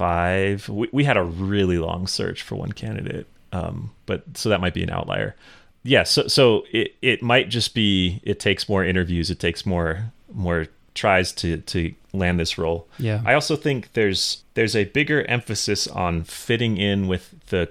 five. 0.00 0.68
We, 0.68 0.88
we 0.92 1.04
had 1.04 1.16
a 1.16 1.22
really 1.22 1.78
long 1.78 2.06
search 2.06 2.42
for 2.42 2.54
one 2.56 2.72
candidate, 2.72 3.26
um, 3.52 3.90
but 4.06 4.22
so 4.34 4.48
that 4.48 4.60
might 4.60 4.74
be 4.74 4.82
an 4.82 4.90
outlier. 4.90 5.34
Yeah. 5.82 6.04
So 6.04 6.26
so 6.28 6.64
it 6.72 6.94
it 7.02 7.22
might 7.22 7.48
just 7.48 7.74
be 7.74 8.20
it 8.22 8.40
takes 8.40 8.68
more 8.68 8.84
interviews. 8.84 9.30
It 9.30 9.38
takes 9.38 9.64
more 9.66 10.12
more 10.32 10.66
tries 10.94 11.32
to 11.32 11.58
to 11.72 11.94
land 12.12 12.38
this 12.40 12.58
role. 12.58 12.86
Yeah. 12.98 13.22
I 13.24 13.34
also 13.34 13.56
think 13.56 13.92
there's 13.92 14.42
there's 14.54 14.74
a 14.74 14.84
bigger 14.84 15.22
emphasis 15.26 15.86
on 15.88 16.24
fitting 16.24 16.76
in 16.76 17.06
with 17.08 17.34
the 17.48 17.68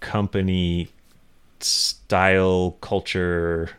company 0.00 0.88
style, 1.60 2.76
culture, 2.80 3.70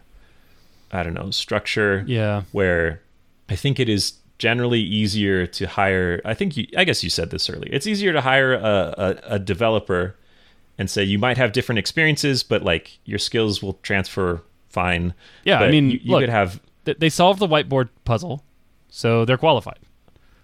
I 0.91 1.03
don't 1.03 1.13
know, 1.13 1.31
structure 1.31 2.03
Yeah. 2.07 2.43
where 2.51 3.01
I 3.49 3.55
think 3.55 3.79
it 3.79 3.87
is 3.89 4.13
generally 4.39 4.79
easier 4.79 5.45
to 5.45 5.67
hire. 5.67 6.21
I 6.25 6.33
think 6.33 6.57
you, 6.57 6.65
I 6.75 6.83
guess 6.85 7.03
you 7.03 7.09
said 7.09 7.29
this 7.29 7.49
earlier. 7.49 7.69
It's 7.71 7.85
easier 7.85 8.11
to 8.13 8.21
hire 8.21 8.53
a, 8.53 8.59
a, 8.97 9.19
a 9.35 9.39
developer 9.39 10.15
and 10.77 10.89
say 10.89 11.03
you 11.03 11.19
might 11.19 11.37
have 11.37 11.51
different 11.51 11.77
experiences, 11.77 12.41
but 12.41 12.63
like 12.63 12.97
your 13.05 13.19
skills 13.19 13.61
will 13.61 13.73
transfer 13.83 14.41
fine. 14.69 15.13
Yeah, 15.43 15.59
I 15.59 15.69
mean, 15.69 15.91
you, 15.91 15.99
you 16.01 16.11
look, 16.13 16.21
could 16.21 16.29
have, 16.29 16.59
th- 16.85 16.97
they 16.99 17.09
solved 17.09 17.39
the 17.39 17.47
whiteboard 17.47 17.89
puzzle, 18.05 18.43
so 18.89 19.25
they're 19.25 19.37
qualified. 19.37 19.79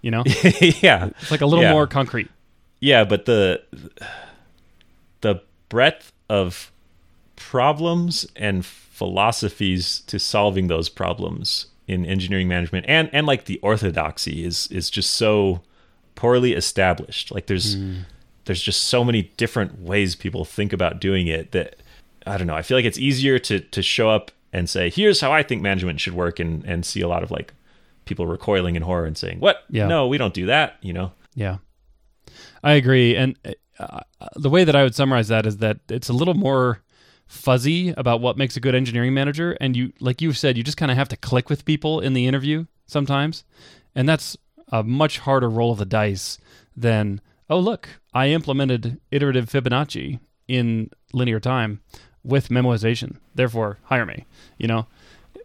You 0.02 0.10
know, 0.12 0.22
yeah, 0.82 1.06
it's 1.20 1.30
like 1.30 1.40
a 1.40 1.46
little 1.46 1.64
Yeah. 1.64 1.72
more 1.72 1.86
concrete. 1.88 2.28
yeah, 2.80 3.02
but 3.04 3.24
the 3.24 3.62
the 5.22 5.42
breadth 5.68 6.12
of 6.28 6.70
problems 7.36 8.26
and 8.36 8.64
philosophies 8.64 10.00
to 10.00 10.18
solving 10.18 10.68
those 10.68 10.88
problems 10.88 11.66
in 11.86 12.04
engineering 12.04 12.48
management 12.48 12.84
and 12.88 13.08
and 13.12 13.26
like 13.26 13.44
the 13.44 13.58
orthodoxy 13.62 14.44
is 14.44 14.66
is 14.72 14.90
just 14.90 15.10
so 15.12 15.60
poorly 16.14 16.52
established 16.54 17.30
like 17.32 17.46
there's 17.46 17.76
there's 18.46 18.62
just 18.62 18.84
so 18.84 19.04
many 19.04 19.22
different 19.36 19.80
ways 19.80 20.14
people 20.14 20.44
think 20.44 20.72
about 20.72 21.00
doing 21.00 21.26
it 21.26 21.52
that 21.52 21.76
i 22.26 22.36
don't 22.36 22.46
know 22.46 22.56
i 22.56 22.62
feel 22.62 22.76
like 22.76 22.84
it's 22.84 22.98
easier 22.98 23.38
to 23.38 23.60
to 23.60 23.82
show 23.82 24.10
up 24.10 24.30
and 24.52 24.68
say 24.68 24.90
here's 24.90 25.20
how 25.20 25.30
i 25.32 25.42
think 25.42 25.62
management 25.62 26.00
should 26.00 26.14
work 26.14 26.40
and 26.40 26.64
and 26.64 26.84
see 26.86 27.00
a 27.00 27.08
lot 27.08 27.22
of 27.22 27.30
like 27.30 27.52
people 28.04 28.26
recoiling 28.26 28.74
in 28.76 28.82
horror 28.82 29.04
and 29.04 29.16
saying 29.18 29.38
what 29.40 29.64
Yeah. 29.70 29.86
no 29.86 30.06
we 30.08 30.16
don't 30.18 30.34
do 30.34 30.46
that 30.46 30.76
you 30.80 30.92
know 30.92 31.12
Yeah, 31.34 31.58
I 32.64 32.72
agree. 32.72 33.14
And 33.14 33.36
uh, 33.78 34.00
the 34.36 34.48
way 34.48 34.64
that 34.64 34.74
I 34.74 34.82
would 34.82 34.94
summarize 34.94 35.28
that 35.28 35.44
is 35.46 35.58
that 35.58 35.78
it's 35.90 36.08
a 36.08 36.12
little 36.14 36.34
more 36.34 36.80
fuzzy 37.26 37.90
about 37.96 38.20
what 38.20 38.36
makes 38.36 38.56
a 38.56 38.60
good 38.60 38.74
engineering 38.74 39.14
manager. 39.14 39.56
And 39.60 39.76
you, 39.76 39.92
like 40.00 40.20
you've 40.20 40.38
said, 40.38 40.56
you 40.56 40.62
just 40.62 40.76
kind 40.76 40.90
of 40.90 40.96
have 40.96 41.08
to 41.08 41.16
click 41.16 41.48
with 41.48 41.64
people 41.64 42.00
in 42.00 42.12
the 42.12 42.26
interview 42.26 42.66
sometimes, 42.86 43.44
and 43.94 44.08
that's 44.08 44.36
a 44.70 44.82
much 44.82 45.18
harder 45.20 45.48
roll 45.48 45.72
of 45.72 45.78
the 45.78 45.84
dice 45.84 46.38
than 46.76 47.20
oh 47.48 47.58
look, 47.58 47.88
I 48.12 48.28
implemented 48.28 49.00
iterative 49.10 49.48
Fibonacci 49.48 50.20
in 50.48 50.90
linear 51.12 51.40
time 51.40 51.80
with 52.24 52.48
memoization. 52.48 53.18
Therefore, 53.34 53.78
hire 53.84 54.06
me. 54.06 54.26
You 54.58 54.68
know, 54.68 54.86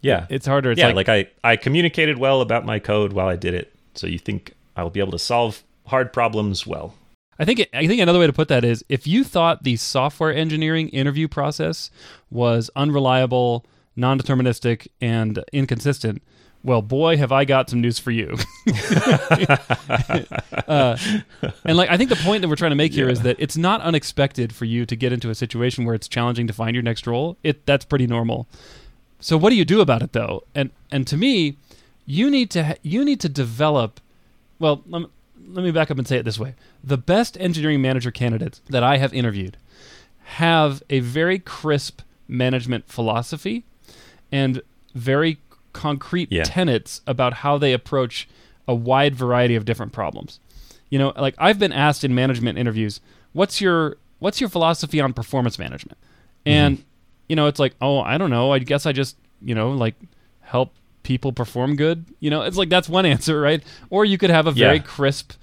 yeah 0.02 0.26
it's 0.30 0.48
harder. 0.48 0.72
It's 0.72 0.80
yeah, 0.80 0.88
like, 0.88 1.08
like, 1.08 1.30
I, 1.44 1.52
I 1.52 1.56
communicated 1.56 2.18
well 2.18 2.42
about 2.42 2.66
my 2.66 2.80
code 2.80 3.14
while 3.14 3.28
I 3.28 3.36
did 3.36 3.54
it. 3.54 3.74
So 3.94 4.08
you 4.08 4.18
think 4.18 4.54
I 4.76 4.84
will 4.84 4.90
be 4.90 5.00
able 5.00 5.12
to 5.12 5.20
solve 5.20 5.64
hard 5.88 6.14
problems 6.14 6.66
well. 6.66 6.96
I 7.42 7.46
think 7.46 7.68
I 7.74 7.88
think 7.88 8.00
another 8.00 8.20
way 8.20 8.28
to 8.28 8.34
put 8.34 8.48
that 8.50 8.64
is 8.64 8.86
if 8.88 9.08
you 9.08 9.24
thought 9.24 9.64
the 9.64 9.76
software 9.76 10.32
engineering 10.34 10.90
interview 10.90 11.28
process 11.28 11.90
was 12.30 12.70
unreliable, 12.76 13.66
non-deterministic, 13.96 14.88
and 15.02 15.44
inconsistent, 15.52 16.22
well, 16.64 16.84
boy, 16.84 17.18
have 17.18 17.32
I 17.32 17.44
got 17.46 17.68
some 17.72 17.82
news 17.82 17.98
for 17.98 18.12
you. 18.12 18.36
uh, 20.68 20.96
and 21.66 21.78
like 21.78 21.90
I 21.90 21.98
think 21.98 22.10
the 22.12 22.20
point 22.24 22.42
that 22.44 22.48
we're 22.48 22.56
trying 22.56 22.72
to 22.72 22.76
make 22.76 22.94
here 22.94 23.10
is 23.10 23.20
Yeah. 23.20 23.24
that 23.24 23.38
it's 23.40 23.58
not 23.58 23.82
unexpected 23.82 24.54
for 24.54 24.66
you 24.66 24.86
to 24.86 24.96
get 24.96 25.12
into 25.12 25.32
a 25.32 25.36
situation 25.36 25.86
where 25.86 25.96
it's 25.96 26.08
challenging 26.08 26.46
to 26.48 26.54
find 26.54 26.76
your 26.76 26.84
next 26.84 27.08
role. 27.08 27.38
It 27.44 27.66
that's 27.66 27.86
pretty 27.86 28.06
normal. 28.08 28.48
So 29.20 29.36
what 29.38 29.50
do 29.50 29.56
you 29.56 29.66
do 29.66 29.82
about 29.82 30.04
it 30.04 30.14
though? 30.14 30.44
And 30.54 30.70
and 30.92 31.08
to 31.08 31.18
me, 31.18 31.58
you 32.06 32.30
need 32.30 32.52
to 32.52 32.64
ha- 32.64 32.76
you 32.84 33.04
need 33.04 33.20
to 33.22 33.30
develop. 33.30 34.00
Well, 34.60 34.84
let 35.48 35.64
me, 35.64 35.72
back 35.72 35.92
up 35.92 35.98
and 35.98 36.08
say 36.08 36.18
it 36.18 36.24
this 36.26 36.40
way: 36.40 36.56
the 36.84 36.98
best 36.98 37.38
engineering 37.40 37.82
manager 37.82 38.12
candidates 38.12 38.62
that 38.70 38.84
I 38.84 38.98
have 38.98 39.14
interviewed 39.14 39.58
have 40.24 40.82
a 40.90 41.00
very 41.00 41.40
crisp 41.40 42.02
management 42.28 42.88
philosophy 42.88 43.66
and 44.32 44.62
very 44.96 45.38
concrete 45.74 46.32
Yeah. 46.32 46.44
tenets 46.44 47.02
about 47.08 47.36
how 47.36 47.58
they 47.58 47.74
approach 47.74 48.28
a 48.68 48.76
wide 48.76 49.16
variety 49.16 49.56
of 49.56 49.66
different 49.66 49.92
problems. 49.92 50.40
You 50.90 51.00
know, 51.00 51.14
like 51.18 51.36
I've 51.38 51.60
been 51.60 51.74
asked 51.74 52.04
in 52.04 52.14
management 52.14 52.58
interviews, 52.58 53.00
"What's 53.34 53.60
your 53.62 53.98
what's 54.20 54.40
your 54.40 54.50
philosophy 54.50 55.00
on 55.02 55.14
performance 55.14 55.58
management?" 55.58 55.98
Mm-hmm. 56.46 56.50
And 56.50 56.84
you 57.30 57.36
know, 57.36 57.48
it's 57.48 57.60
like, 57.60 57.76
oh, 57.82 58.00
I 58.00 58.18
don't 58.18 58.30
know. 58.30 58.52
I 58.52 58.60
guess 58.60 58.86
I 58.86 58.92
just, 58.92 59.16
you 59.42 59.56
know, 59.56 59.72
like 59.72 59.96
help 60.42 60.74
people 61.04 61.32
perform 61.34 61.76
good. 61.76 62.06
You 62.20 62.30
know, 62.30 62.42
it's 62.44 62.58
like 62.58 62.70
that's 62.70 62.90
one 62.90 63.06
answer, 63.16 63.40
right? 63.42 63.64
Or 63.90 64.06
you 64.06 64.18
could 64.18 64.30
have 64.30 64.48
a 64.48 64.52
very 64.52 64.78
Yeah. 64.78 64.84
crisp 64.84 65.34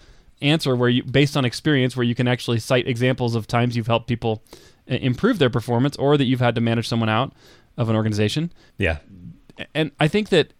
answer 0.40 0.76
where 0.76 0.88
you, 0.88 1.02
based 1.02 1.36
on 1.36 1.44
experience, 1.44 1.96
where 1.96 2.04
you 2.04 2.14
can 2.14 2.28
actually 2.28 2.58
cite 2.60 2.86
examples 2.86 3.34
of 3.34 3.46
times 3.46 3.76
you've 3.76 3.88
helped 3.88 4.06
people 4.06 4.42
uh, 4.90 4.94
improve 4.94 5.38
their 5.38 5.50
performance, 5.50 5.96
or 5.96 6.16
that 6.16 6.24
you've 6.24 6.40
had 6.40 6.54
to 6.54 6.60
manage 6.60 6.86
someone 6.88 7.08
out 7.08 7.32
of 7.76 7.88
an 7.88 7.96
organization. 7.96 8.52
Yeah. 8.78 8.98
And 9.74 9.90
I 9.98 10.06
think 10.08 10.28
that 10.28 10.52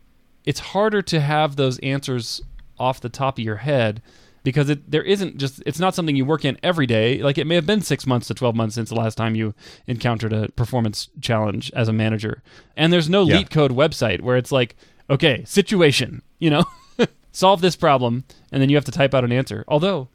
it's 0.45 0.61
harder 0.61 1.03
to 1.03 1.21
have 1.21 1.57
those 1.57 1.79
answers 1.81 2.43
off 2.79 3.01
the 3.01 3.09
top 3.09 3.39
of 3.39 3.45
your 3.45 3.57
head 3.57 4.03
because 4.49 4.71
it 4.71 4.91
there 4.91 5.03
isn't 5.03 5.37
just 5.37 5.63
it's 5.67 5.79
not 5.79 5.95
something 5.95 6.17
you 6.17 6.25
work 6.25 6.45
in 6.45 6.57
every 6.63 6.87
day. 6.87 7.23
Like 7.23 7.37
it 7.37 7.47
may 7.47 7.55
have 7.55 7.67
been 7.67 7.83
six 7.83 8.07
months 8.07 8.29
to 8.29 8.35
twelve 8.35 8.57
months 8.57 8.75
since 8.75 8.89
the 8.89 8.95
last 8.95 9.17
time 9.17 9.35
you 9.35 9.55
encountered 9.87 10.33
a 10.33 10.49
performance 10.53 11.09
challenge 11.21 11.71
as 11.75 11.89
a 11.89 11.93
manager, 11.93 12.43
and 12.77 12.93
there's 12.93 13.11
no 13.11 13.25
Yeah. 13.25 13.37
LeetCode 13.43 13.71
website 13.71 14.23
where 14.23 14.37
it's 14.39 14.51
like, 14.51 14.75
okay, 15.11 15.45
situation, 15.45 16.23
you 16.39 16.49
know, 16.51 16.65
solve 17.33 17.61
this 17.61 17.77
problem, 17.77 18.25
and 18.51 18.63
then 18.63 18.71
you 18.71 18.77
have 18.77 18.87
to 18.87 18.93
type 18.93 19.13
out 19.15 19.25
an 19.25 19.33
answer. 19.33 19.65
Although 19.69 20.09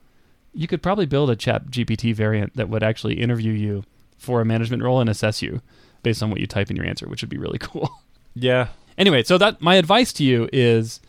you 0.53 0.67
could 0.67 0.81
probably 0.81 1.05
build 1.05 1.29
a 1.29 1.35
ChatGPT 1.35 2.13
variant 2.15 2.55
that 2.55 2.69
would 2.69 2.83
actually 2.83 3.19
interview 3.21 3.53
you 3.53 3.83
for 4.17 4.41
a 4.41 4.45
management 4.45 4.81
role 4.83 4.99
and 4.99 5.09
assess 5.09 5.41
you 5.41 5.61
based 6.01 6.23
on 6.23 6.29
what 6.31 6.39
you 6.39 6.47
type 6.47 6.69
in 6.71 6.75
your 6.75 6.85
answer, 6.85 7.07
which 7.07 7.21
would 7.21 7.29
be 7.29 7.37
really 7.37 7.57
cool. 7.61 7.89
Yeah. 8.35 8.67
Anyway, 8.97 9.23
so 9.23 9.37
that 9.37 9.61
my 9.61 9.75
advice 9.75 10.11
to 10.13 10.23
you 10.23 10.47
is 10.53 10.99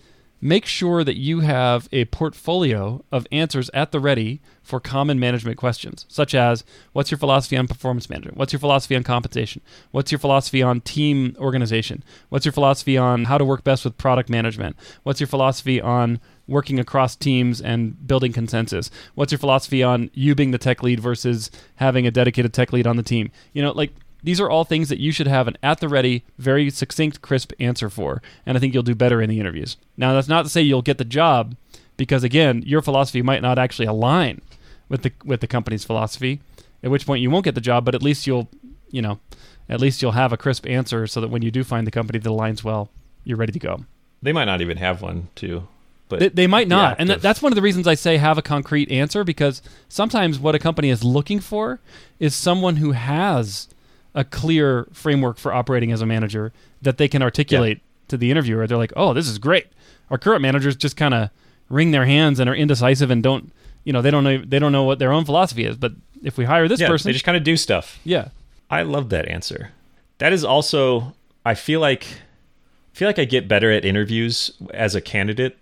make 0.44 0.66
sure 0.66 1.02
that 1.02 1.16
you 1.16 1.40
have 1.40 1.88
a 1.90 2.04
portfolio 2.04 3.02
of 3.11 3.26
answers 3.33 3.70
at 3.72 3.92
the 3.92 3.98
ready 3.98 4.42
for 4.62 4.78
common 4.78 5.18
management 5.18 5.57
questions, 5.57 6.04
such 6.07 6.35
as 6.35 6.64
what's 6.92 7.11
your 7.11 7.16
philosophy 7.16 7.57
on 7.57 7.66
performance 7.66 8.11
management? 8.11 8.37
What's 8.37 8.52
your 8.52 8.61
philosophy 8.61 8.94
on 8.94 9.04
compensation? 9.04 9.62
What's 9.90 10.12
your 10.12 10.18
philosophy 10.18 10.62
on 10.62 10.83
team 10.83 11.35
organization? 11.38 12.04
What's 12.28 12.44
your 12.44 12.52
philosophy 12.52 12.98
on 12.98 13.24
how 13.24 13.38
to 13.38 13.44
work 13.44 13.64
best 13.64 13.87
with 13.87 13.96
product 13.96 14.28
management? 14.28 14.76
What's 15.02 15.18
your 15.18 15.28
philosophy 15.28 15.80
on 15.80 16.20
working 16.46 16.78
across 16.78 17.16
teams 17.16 17.62
and 17.62 18.07
building 18.07 18.35
consensus? 18.35 18.90
What's 19.14 19.33
your 19.33 19.38
philosophy 19.38 19.83
on 19.83 20.11
you 20.12 20.35
being 20.35 20.50
the 20.50 20.59
tech 20.59 20.83
lead 20.83 21.00
versus 21.00 21.50
having 21.76 22.07
a 22.07 22.11
dedicated 22.11 22.52
tech 22.52 22.70
lead 22.70 22.87
on 22.87 22.96
the 22.96 23.02
team? 23.02 23.30
You 23.54 23.62
know, 23.62 23.72
like 23.72 23.92
these 24.24 24.40
are 24.40 24.50
all 24.50 24.64
things 24.64 24.88
that 24.88 24.98
you 24.98 25.12
should 25.12 25.26
have 25.28 25.46
an 25.46 25.56
at 25.62 25.78
the 25.80 25.88
ready, 25.88 26.24
very 26.38 26.70
succinct, 26.70 27.22
crisp 27.22 27.52
answer 27.60 27.88
for. 27.88 28.20
And 28.46 28.56
I 28.56 28.60
think 28.60 28.74
you'll 28.74 28.82
do 28.82 28.94
better 28.94 29.20
in 29.22 29.30
the 29.30 29.38
interviews. 29.38 29.76
Now, 29.96 30.14
that's 30.14 30.28
not 30.28 30.42
to 30.42 30.48
say 30.48 30.62
you'll 30.62 30.82
get 30.82 30.98
the 30.98 31.04
job, 31.04 31.54
because 31.96 32.24
again, 32.24 32.62
your 32.66 32.82
philosophy 32.82 33.22
might 33.22 33.42
not 33.42 33.58
actually 33.58 33.87
align 33.87 34.40
with 34.88 35.02
the 35.02 35.12
with 35.24 35.40
the 35.40 35.46
company's 35.46 35.84
philosophy. 35.84 36.40
At 36.82 36.90
which 36.90 37.06
point 37.06 37.22
you 37.22 37.30
won't 37.30 37.44
get 37.44 37.54
the 37.54 37.60
job, 37.60 37.84
but 37.84 37.94
at 37.94 38.02
least 38.02 38.26
you'll, 38.26 38.48
you 38.90 39.00
know, 39.00 39.20
at 39.68 39.80
least 39.80 40.02
you'll 40.02 40.12
have 40.12 40.32
a 40.32 40.37
crisp 40.37 40.66
answer 40.66 41.06
so 41.06 41.20
that 41.20 41.28
when 41.28 41.42
you 41.42 41.50
do 41.50 41.64
find 41.64 41.87
the 41.87 41.90
company 41.90 42.18
that 42.18 42.28
aligns 42.28 42.62
well, 42.64 42.90
you're 43.24 43.38
ready 43.38 43.52
to 43.52 43.58
go. 43.58 43.84
They 44.22 44.32
might 44.32 44.44
not 44.46 44.60
even 44.60 44.76
have 44.78 45.00
one 45.02 45.28
too. 45.34 45.66
But 46.10 46.20
They, 46.20 46.28
they 46.28 46.46
might 46.46 46.68
not, 46.68 46.96
and 46.98 47.08
active. 47.10 47.22
that's 47.22 47.40
one 47.40 47.50
of 47.52 47.56
the 47.56 47.62
reasons 47.62 47.87
I 47.87 47.94
say 47.94 48.18
have 48.18 48.37
a 48.37 48.42
concrete 48.42 48.90
answer 48.90 49.24
because 49.24 49.62
sometimes 49.88 50.38
what 50.38 50.54
a 50.54 50.58
company 50.58 50.90
is 50.90 51.02
looking 51.02 51.40
for 51.40 51.80
is 52.20 52.34
someone 52.34 52.76
who 52.76 52.92
has 52.92 53.68
a 54.14 54.24
clear 54.24 54.87
framework 54.92 55.38
for 55.38 55.53
operating 55.53 55.92
as 55.92 56.00
a 56.00 56.07
manager 56.07 56.53
that 56.83 56.98
they 56.98 57.09
can 57.09 57.22
articulate 57.22 57.81
to 58.09 58.16
the 58.16 58.31
interviewer. 58.31 58.66
They're 58.66 58.79
like, 58.79 58.92
"Oh, 58.96 59.12
this 59.12 59.29
is 59.29 59.38
great." 59.38 59.66
Our 60.11 60.18
current 60.18 60.42
managers 60.42 60.77
just 60.77 60.96
kind 60.96 61.14
of 61.14 61.31
wring 61.68 61.90
their 61.90 62.05
hands 62.05 62.38
and 62.38 62.48
are 62.48 62.55
indecisive 62.55 63.11
and 63.11 63.22
don't, 63.22 63.53
you 63.85 63.92
know, 63.92 64.03
they 64.03 64.11
don't 64.11 64.24
know 64.24 64.38
they 64.38 64.59
don't 64.59 64.72
know 64.72 64.85
what 64.85 64.98
their 64.98 65.12
own 65.12 65.24
philosophy 65.24 65.64
is. 65.64 65.77
But 65.77 65.92
if 66.22 66.38
we 66.38 66.44
hire 66.44 66.68
this 66.68 66.81
yeah, 66.81 66.88
person, 66.88 67.09
they 67.09 67.12
just 67.12 67.24
kind 67.24 67.37
of 67.37 67.44
do 67.44 67.57
stuff. 67.57 67.98
yeah, 68.05 68.29
I 68.70 68.83
love 68.83 69.09
that 69.11 69.29
answer. 69.29 69.70
That 70.18 70.33
is 70.33 70.44
also 70.44 71.14
I 71.44 71.55
feel 71.55 71.81
like 71.81 72.05
I 72.05 72.96
feel 72.96 73.09
like 73.09 73.18
I 73.18 73.24
get 73.24 73.48
better 73.48 73.70
at 73.72 73.85
interviews 73.85 74.53
as 74.72 74.94
a 74.94 75.00
candidate 75.00 75.59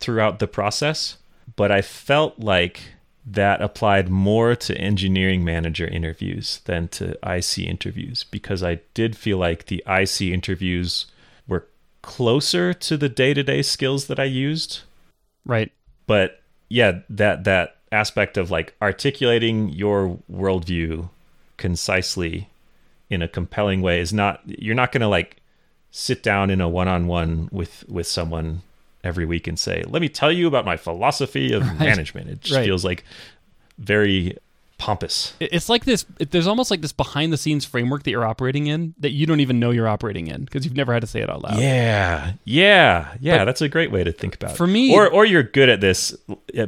throughout 0.00 0.38
the 0.38 0.48
process, 0.48 1.18
but 1.56 1.70
I 1.70 1.82
felt 1.82 2.38
like 2.38 2.80
that 3.26 3.60
applied 3.60 4.08
more 4.08 4.54
to 4.54 4.78
engineering 4.78 5.44
manager 5.44 5.86
interviews 5.86 6.60
than 6.64 6.86
to 6.88 7.18
IC 7.26 7.58
interviews 7.58 8.24
because 8.30 8.62
I 8.62 8.80
did 8.94 9.16
feel 9.16 9.38
like 9.38 9.66
the 9.66 9.82
IC 9.86 10.22
interviews 10.22 11.06
were 11.48 11.66
closer 12.02 12.72
to 12.72 12.96
the 12.96 13.08
day-to-day 13.08 13.62
skills 13.62 14.06
that 14.06 14.20
I 14.20 14.24
used. 14.24 14.82
Right, 15.44 15.72
but 16.06 16.40
yeah 16.68 17.00
that 17.08 17.44
that 17.44 17.76
aspect 17.92 18.36
of 18.36 18.50
like 18.50 18.74
articulating 18.82 19.68
your 19.68 20.18
worldview 20.30 21.08
concisely 21.56 22.48
in 23.08 23.22
a 23.22 23.28
compelling 23.28 23.80
way 23.80 24.00
is 24.00 24.12
not 24.12 24.40
you're 24.46 24.74
not 24.74 24.92
going 24.92 25.00
to 25.00 25.08
like 25.08 25.36
sit 25.90 26.22
down 26.22 26.50
in 26.50 26.60
a 26.60 26.68
one-on-one 26.68 27.48
with 27.52 27.84
with 27.88 28.06
someone 28.06 28.62
every 29.06 29.24
week 29.24 29.46
and 29.46 29.58
say 29.58 29.82
let 29.86 30.02
me 30.02 30.08
tell 30.08 30.30
you 30.32 30.46
about 30.46 30.64
my 30.66 30.76
philosophy 30.76 31.52
of 31.52 31.62
management 31.78 32.28
it 32.28 32.40
just 32.40 32.54
Right. 32.56 32.64
feels 32.66 32.84
like 32.84 33.04
very 33.78 34.36
pompous 34.78 35.32
It's 35.40 35.70
like 35.70 35.86
this. 35.86 36.04
It, 36.18 36.32
there's 36.32 36.46
almost 36.46 36.70
like 36.70 36.82
this 36.82 36.92
behind 36.92 37.32
the 37.32 37.38
scenes 37.38 37.64
framework 37.64 38.02
that 38.02 38.10
you're 38.10 38.26
operating 38.26 38.66
in 38.66 38.94
that 38.98 39.12
you 39.12 39.24
don't 39.24 39.40
even 39.40 39.58
know 39.58 39.70
you're 39.70 39.88
operating 39.88 40.26
in 40.26 40.44
because 40.44 40.66
you've 40.66 40.76
never 40.76 40.92
had 40.92 41.00
to 41.00 41.06
say 41.06 41.20
it 41.22 41.30
out 41.30 41.40
loud. 41.42 41.58
yeah 41.58 42.34
yeah 42.44 43.14
yeah 43.20 43.38
But 43.38 43.44
that's 43.46 43.62
a 43.62 43.70
great 43.70 43.90
way 43.90 44.04
to 44.04 44.12
think 44.12 44.34
about 44.34 44.50
it 44.50 44.56
for 44.58 44.66
me- 44.66 44.94
or 44.94 45.08
or 45.08 45.24
you're 45.24 45.42
good 45.42 45.70
at 45.70 45.80
this 45.80 46.14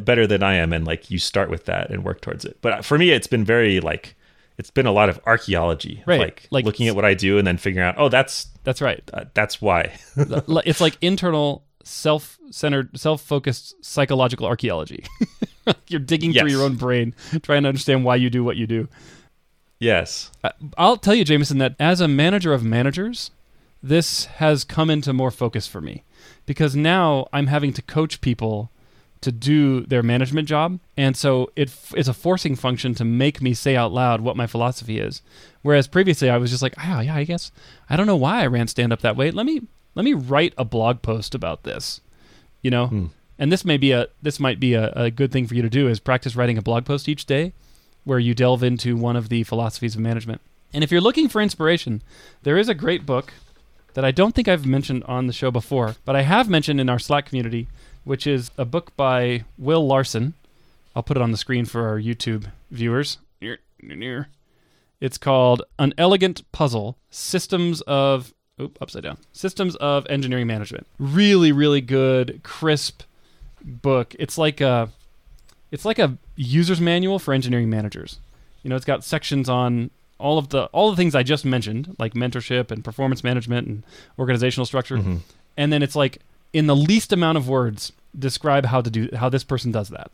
better 0.01 0.27
than 0.27 0.43
i 0.43 0.55
am 0.55 0.73
and 0.73 0.87
like 0.87 1.11
you 1.11 1.19
start 1.19 1.51
with 1.51 1.67
that 1.67 1.91
and 1.91 2.03
work 2.03 2.23
towards 2.23 2.47
it 2.47 2.57
but 2.63 2.83
for 2.83 2.97
me 2.97 3.11
it's 3.11 3.27
been 3.27 3.45
very 3.45 3.79
like 3.81 4.15
it's 4.57 4.71
been 4.71 4.87
a 4.87 4.93
lot 4.93 5.11
of 5.11 5.21
archaeology 5.27 6.03
Right, 6.07 6.19
like, 6.19 6.47
like- 6.51 6.65
looking 6.65 6.89
at 6.89 6.97
what 6.97 7.05
i 7.05 7.13
do 7.13 7.37
and 7.37 7.47
then 7.47 7.59
figuring 7.59 7.87
out 7.87 7.97
oh 7.99 8.09
that's 8.09 8.47
That's 8.65 8.81
right. 8.81 9.03
uh, 9.13 9.27
that's 9.35 9.61
why 9.61 9.99
it's 10.17 10.81
like 10.81 10.97
internal 11.03 11.63
self-centered 11.89 12.99
self-focused 12.99 13.85
psychological 13.85 14.47
archaeology. 14.47 15.05
You're 15.89 16.01
digging 16.01 16.33
through 16.33 16.49
your 16.49 16.63
own 16.63 16.77
brain 16.77 17.15
trying 17.43 17.63
to 17.63 17.69
understand 17.69 18.05
why 18.05 18.17
you 18.17 18.31
do 18.31 18.45
what 18.45 18.57
you 18.57 18.67
do. 18.67 18.89
Yes. 19.79 20.31
I'll 20.77 20.97
tell 20.97 21.15
you 21.15 21.25
jamison 21.25 21.59
that 21.59 21.77
as 21.79 22.01
a 22.01 22.09
manager 22.09 22.53
of 22.53 22.65
managers 22.65 23.31
this 23.83 24.25
has 24.25 24.65
come 24.65 24.91
into 24.91 25.13
more 25.13 25.31
focus 25.31 25.67
for 25.67 25.81
me. 25.81 26.05
Because 26.47 26.75
now 26.75 27.29
i'm 27.33 27.47
having 27.47 27.73
to 27.75 27.83
coach 27.83 28.21
people 28.21 28.71
to 29.21 29.33
do 29.33 29.81
their 29.87 30.03
management 30.03 30.49
job. 30.49 30.79
And 30.97 31.17
so 31.17 31.51
it 31.57 31.69
f- 31.69 31.95
it's 31.97 32.09
a 32.09 32.15
forcing 32.15 32.55
function 32.55 32.95
to 32.95 33.05
make 33.05 33.43
me 33.43 33.53
say 33.53 33.77
out 33.77 33.93
loud 33.93 34.21
what 34.21 34.37
my 34.37 34.47
philosophy 34.47 34.99
is. 34.99 35.23
Whereas 35.63 35.87
previously 35.87 36.31
i 36.31 36.39
was 36.39 36.51
just 36.51 36.63
like 36.63 36.75
oh 36.79 37.01
yeah 37.01 37.15
i 37.15 37.25
guess. 37.25 37.53
I 37.89 37.97
don't 37.97 38.07
know 38.07 38.17
why 38.17 38.43
i 38.43 38.47
ran 38.47 38.69
stand 38.69 38.93
up 38.93 39.01
that 39.03 39.17
way. 39.17 39.31
Let 39.31 39.47
me 39.47 39.63
let 39.95 40.05
me 40.05 40.13
write 40.15 40.55
a 40.59 40.65
blog 40.65 41.03
post 41.03 41.35
about 41.35 41.63
this 41.63 42.01
you 42.63 42.71
know 42.71 42.87
Hmm. 42.89 43.07
and 43.39 43.51
this 43.53 43.65
may 43.65 43.77
be 43.77 43.93
a 43.93 44.09
this 44.23 44.39
might 44.41 44.61
be 44.61 44.75
a, 44.75 44.93
a 44.93 45.11
good 45.11 45.33
thing 45.33 45.47
for 45.47 45.55
you 45.55 45.63
to 45.63 45.71
do 45.71 45.89
is 45.89 46.01
practice 46.01 46.37
writing 46.37 46.59
a 46.59 46.63
blog 46.63 46.85
post 46.85 47.09
each 47.09 47.27
day 47.27 47.53
where 48.05 48.19
you 48.19 48.35
delve 48.35 48.63
into 48.63 48.97
one 48.97 49.17
of 49.17 49.29
the 49.29 49.43
philosophies 49.45 49.95
of 49.95 50.01
management 50.01 50.41
and 50.73 50.83
if 50.85 50.91
you're 50.91 51.01
looking 51.01 51.29
for 51.29 51.41
inspiration 51.41 52.03
there 52.43 52.59
is 52.59 52.69
a 52.69 52.75
great 52.75 53.05
book 53.07 53.33
that 53.95 54.05
I 54.05 54.11
don't 54.13 54.35
think 54.35 54.47
I've 54.47 54.67
mentioned 54.67 55.03
on 55.05 55.27
the 55.27 55.33
show 55.33 55.51
before, 55.51 55.97
but 56.05 56.15
I 56.15 56.23
have 56.23 56.49
mentioned 56.49 56.79
in 56.81 56.89
our 56.89 57.01
Slack 57.01 57.27
community, 57.27 57.67
which 58.05 58.29
is 58.29 58.51
a 58.57 58.65
book 58.65 58.95
by 58.97 59.45
Will 59.57 59.85
Larson. 59.85 60.35
I'll 60.95 61.03
put 61.03 61.17
it 61.17 61.23
on 61.23 61.33
the 61.33 61.37
screen 61.39 61.65
for 61.65 61.89
our 61.89 61.99
YouTube 61.99 62.47
viewers. 62.71 63.19
It's 65.01 65.19
called 65.19 65.63
An 65.81 65.95
Elegant 65.99 66.43
Puzzle 66.53 66.97
Systems 67.11 67.81
of 67.81 68.35
oop, 68.61 68.79
upside 68.81 69.03
down. 69.03 69.19
Systems 69.33 69.77
of 69.77 70.07
Engineering 70.11 70.47
Management. 70.47 70.87
Really, 70.99 71.53
really 71.53 71.81
good, 71.81 72.41
crisp 72.43 73.03
book. 73.65 74.15
It's 74.19 74.39
like 74.39 74.61
a 74.61 74.91
it's 75.71 75.85
like 75.85 75.99
a 75.99 76.17
user's 76.37 76.81
manual 76.81 77.19
for 77.19 77.35
engineering 77.35 77.69
managers. 77.71 78.19
You 78.63 78.71
know, 78.71 78.77
it's 78.77 78.85
got 78.85 79.05
sections 79.05 79.49
on 79.49 79.91
all 80.19 80.39
of 80.39 80.49
the 80.49 80.65
all 80.67 80.91
the 80.91 80.97
things 80.97 81.15
I 81.15 81.23
just 81.23 81.45
mentioned, 81.45 81.95
like 81.99 82.15
mentorship 82.15 82.71
and 82.71 82.85
performance 82.85 83.23
management 83.23 83.67
and 83.69 83.83
organizational 84.19 84.67
structure, 84.67 84.97
Mhm. 84.99 85.21
and 85.57 85.73
then 85.73 85.83
it's 85.83 85.95
like 85.97 86.19
in 86.53 86.67
the 86.67 86.77
least 86.77 87.13
amount 87.13 87.39
of 87.39 87.49
words 87.49 87.93
describe 88.19 88.65
how 88.67 88.81
to 88.81 88.91
do 88.91 89.09
how 89.17 89.29
this 89.29 89.45
person 89.45 89.71
does 89.71 89.91
that. 89.91 90.11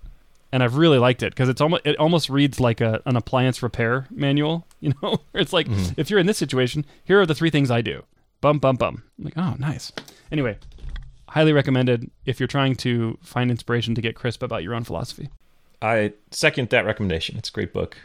And 0.53 0.63
I've 0.63 0.77
really 0.77 0.99
liked 0.99 1.23
it 1.23 1.31
because 1.33 1.49
it's 1.49 1.61
almost 1.61 1.83
it 1.87 1.97
almost 1.99 2.29
reads 2.29 2.61
like 2.61 2.81
a, 2.81 3.01
an 3.07 3.17
appliance 3.17 3.63
repair 3.63 4.07
manual. 4.11 4.67
You 4.85 4.93
know, 5.03 5.21
it's 5.33 5.55
like 5.55 5.67
Mhm. 5.67 5.95
if 5.97 6.11
you're 6.11 6.19
in 6.21 6.27
this 6.27 6.37
situation, 6.37 6.85
here 7.07 7.19
are 7.19 7.25
the 7.25 7.35
three 7.35 7.49
things 7.49 7.71
I 7.71 7.81
do. 7.81 8.03
Bum 8.45 8.59
bum 8.59 8.77
bum. 8.77 9.03
I'm 9.19 9.25
like, 9.25 9.39
oh, 9.39 9.55
nice. 9.59 9.91
Anyway, 10.31 10.59
highly 11.31 11.55
recommended 11.55 12.11
if 12.27 12.39
you're 12.39 12.47
trying 12.47 12.75
to 12.77 13.17
find 13.23 13.51
inspiration 13.51 13.95
to 13.95 14.03
get 14.03 14.15
crisp 14.15 14.43
about 14.43 14.63
your 14.63 14.75
own 14.75 14.85
philosophy. 14.85 15.31
i 15.81 16.13
second 16.31 16.69
that 16.69 16.85
recommendation 16.85 17.39
it's 17.39 17.49
a 17.49 17.53
great 17.53 17.73
book 17.73 17.97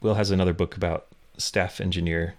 will 0.00 0.14
has 0.14 0.30
another 0.30 0.52
book 0.52 0.76
about 0.76 1.06
staff 1.38 1.80
engineer 1.80 2.34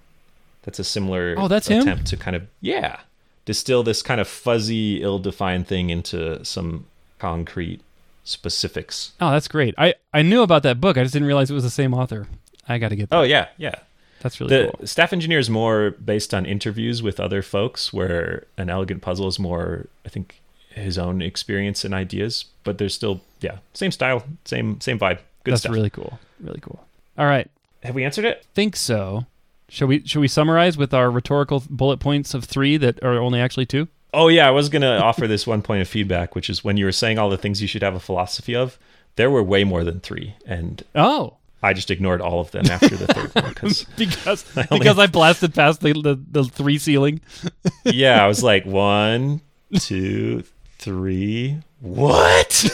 that's 0.64 0.80
a 0.80 0.84
similar 0.86 1.36
Oh, 1.38 1.50
that's 1.50 1.68
him? 1.68 1.82
attempt 1.82 2.06
to 2.08 2.16
kind 2.16 2.38
of 2.38 2.44
yeah 2.62 3.02
distill 3.44 3.84
this 3.84 4.02
kind 4.02 4.22
of 4.22 4.28
fuzzy 4.30 5.02
ill-defined 5.04 5.68
thing 5.68 5.90
into 5.90 6.44
some 6.46 6.86
concrete 7.20 7.82
specifics 8.24 9.12
Oh, 9.20 9.32
that's 9.32 9.50
great. 9.50 9.76
I, 9.78 9.96
I 10.14 10.22
knew 10.22 10.42
about 10.42 10.64
that 10.64 10.80
book. 10.80 10.98
I 10.98 11.04
just 11.04 11.12
didn't 11.14 11.28
realize 11.28 11.52
it 11.52 11.54
was 11.54 11.64
the 11.64 11.70
same 11.70 11.94
author. 11.94 12.28
I 12.68 12.78
got 12.78 12.90
to 12.90 12.96
get 12.96 13.10
that. 13.10 13.16
oh 13.18 13.24
yeah 13.24 13.48
yeah 13.58 13.76
That's 14.22 14.40
really 14.40 14.56
the 14.66 14.72
cool. 14.78 14.88
staff 14.88 15.14
engineer 15.14 15.40
is 15.40 15.50
more 15.50 15.92
based 15.92 16.34
on 16.34 16.46
interviews 16.46 17.02
with 17.02 17.20
other 17.20 17.42
folks, 17.42 17.94
where 17.94 18.46
an 18.58 18.70
elegant 18.70 19.02
puzzle 19.02 19.28
is 19.28 19.40
more, 19.40 19.88
I 20.06 20.10
think, 20.10 20.42
his 20.70 20.98
own 20.98 21.22
experience 21.22 21.84
and 21.86 21.94
ideas. 21.94 22.46
But 22.64 22.78
there's 22.78 22.94
still, 22.94 23.22
yeah, 23.42 23.58
same 23.74 23.92
style, 23.92 24.24
same 24.46 24.80
same 24.82 25.00
vibe. 25.00 25.20
Good 25.44 25.52
That's 25.54 25.62
stuff. 25.62 25.74
really 25.74 25.90
cool. 25.90 26.20
Really 26.42 26.60
cool. 26.60 26.86
All 27.18 27.26
right. 27.26 27.50
Have 27.84 27.96
we 27.96 28.04
answered 28.04 28.26
it? 28.26 28.46
Think 28.54 28.76
so. 28.76 29.26
Shall 29.70 29.88
we 29.88 30.06
shall 30.06 30.22
we 30.22 30.28
summarize 30.28 30.78
with 30.78 30.94
our 30.94 31.10
rhetorical 31.12 31.64
bullet 31.70 32.00
points 32.00 32.34
of 32.34 32.44
3 32.46 32.78
that 32.78 33.02
are 33.04 33.18
only 33.20 33.40
actually 33.40 33.66
2? 33.68 33.88
Oh 34.14 34.28
yeah, 34.28 34.48
I 34.48 34.52
was 34.52 34.68
gonna 34.70 34.98
offer 35.04 35.28
this 35.28 35.46
one 35.48 35.62
point 35.62 35.82
of 35.82 35.88
feedback, 35.88 36.36
which 36.36 36.50
is 36.50 36.64
when 36.64 36.76
you 36.78 36.86
were 36.86 36.92
saying 36.92 37.18
all 37.20 37.30
the 37.30 37.38
things 37.38 37.62
you 37.62 37.68
should 37.68 37.84
have 37.84 37.96
a 37.96 38.00
philosophy 38.00 38.56
of, 38.56 38.78
there 39.16 39.30
were 39.30 39.44
way 39.44 39.64
more 39.64 39.84
than 39.84 40.00
three, 40.00 40.36
and 40.46 40.84
Oh. 40.96 41.36
I 41.62 41.74
just 41.74 41.92
ignored 41.92 42.22
all 42.22 42.40
of 42.40 42.52
them 42.52 42.66
after 42.68 42.96
the 42.96 43.08
third 43.08 43.36
one 43.36 43.50
because 43.54 43.84
because 43.98 44.58
only- 44.58 44.80
because 44.80 44.98
I 45.00 45.08
blasted 45.08 45.54
past 45.54 45.82
the, 45.82 45.94
the, 45.94 46.20
the 46.32 46.44
3 46.46 46.78
ceiling. 46.78 47.22
yeah, 47.84 48.24
I 48.24 48.28
was 48.28 48.44
like 48.44 48.66
one, 48.68 49.42
two, 49.78 50.44
three, 50.78 51.58
what? 51.82 52.66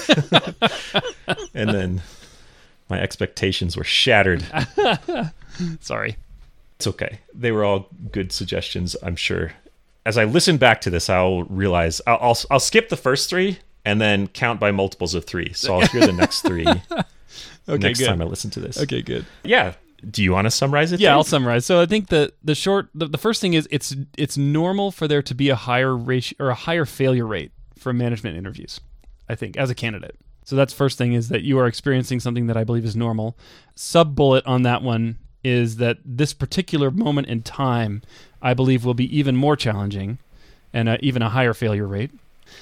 and 1.53 1.69
then 1.69 2.01
my 2.89 3.01
expectations 3.01 3.75
were 3.75 3.83
shattered. 3.83 4.45
Sorry. 5.79 6.17
It's 6.77 6.87
okay. 6.87 7.19
They 7.33 7.51
were 7.51 7.63
all 7.63 7.87
good 8.11 8.31
suggestions, 8.31 8.95
I'm 9.01 9.15
sure. 9.15 9.53
As 10.05 10.17
I 10.17 10.25
listen 10.25 10.57
back 10.57 10.81
to 10.81 10.89
this, 10.89 11.09
I'll 11.09 11.43
realize 11.43 12.01
I'll, 12.05 12.19
I'll 12.21 12.37
I'll 12.51 12.59
skip 12.59 12.89
the 12.89 12.97
first 12.97 13.29
three 13.29 13.57
and 13.85 13.99
then 13.99 14.27
count 14.27 14.59
by 14.59 14.71
multiples 14.71 15.15
of 15.15 15.25
three. 15.25 15.53
So 15.53 15.73
I'll 15.75 15.87
hear 15.87 16.05
the 16.05 16.13
next 16.13 16.41
three 16.41 16.65
Okay, 17.67 17.87
next 17.87 17.99
good. 17.99 18.07
time 18.07 18.21
I 18.21 18.25
listen 18.25 18.51
to 18.51 18.59
this. 18.59 18.81
Okay, 18.81 19.01
good. 19.01 19.25
Yeah. 19.43 19.73
Do 20.09 20.21
you 20.21 20.33
want 20.33 20.45
to 20.45 20.51
summarize 20.51 20.91
it? 20.91 20.99
Yeah, 20.99 21.09
Dave? 21.09 21.17
I'll 21.17 21.23
summarize. 21.23 21.65
So 21.65 21.81
I 21.81 21.85
think 21.85 22.09
the 22.09 22.31
the 22.43 22.53
short 22.53 22.89
the, 22.93 23.07
the 23.07 23.17
first 23.17 23.41
thing 23.41 23.53
is 23.53 23.67
it's 23.71 23.95
it's 24.17 24.37
normal 24.37 24.91
for 24.91 25.07
there 25.07 25.23
to 25.23 25.33
be 25.33 25.49
a 25.49 25.55
higher 25.55 25.95
ratio 25.95 26.35
or 26.39 26.49
a 26.49 26.55
higher 26.55 26.85
failure 26.85 27.25
rate 27.25 27.51
for 27.77 27.91
management 27.91 28.37
interviews. 28.37 28.79
I 29.27 29.35
think 29.35 29.57
as 29.57 29.69
a 29.69 29.75
candidate. 29.75 30.15
So 30.43 30.55
that's 30.55 30.73
first 30.73 30.99
thing 30.99 31.13
is 31.13 31.29
that 31.29 31.41
you 31.41 31.57
are 31.57 31.65
experiencing 31.65 32.19
something 32.19 32.45
that 32.47 32.57
I 32.57 32.63
believe 32.63 32.85
is 32.85 32.95
normal. 32.95 33.35
Sub 33.73 34.15
bullet 34.15 34.45
on 34.45 34.61
that 34.61 34.83
one 34.83 35.17
is 35.43 35.77
that 35.77 35.97
this 36.05 36.33
particular 36.33 36.91
moment 36.91 37.27
in 37.27 37.41
time 37.41 38.03
I 38.41 38.53
believe 38.53 38.85
will 38.85 38.93
be 38.93 39.17
even 39.17 39.35
more 39.35 39.55
challenging 39.55 40.19
and 40.71 40.87
uh, 40.87 40.97
even 40.99 41.23
a 41.23 41.29
higher 41.29 41.53
failure 41.53 41.87
rate. 41.87 42.11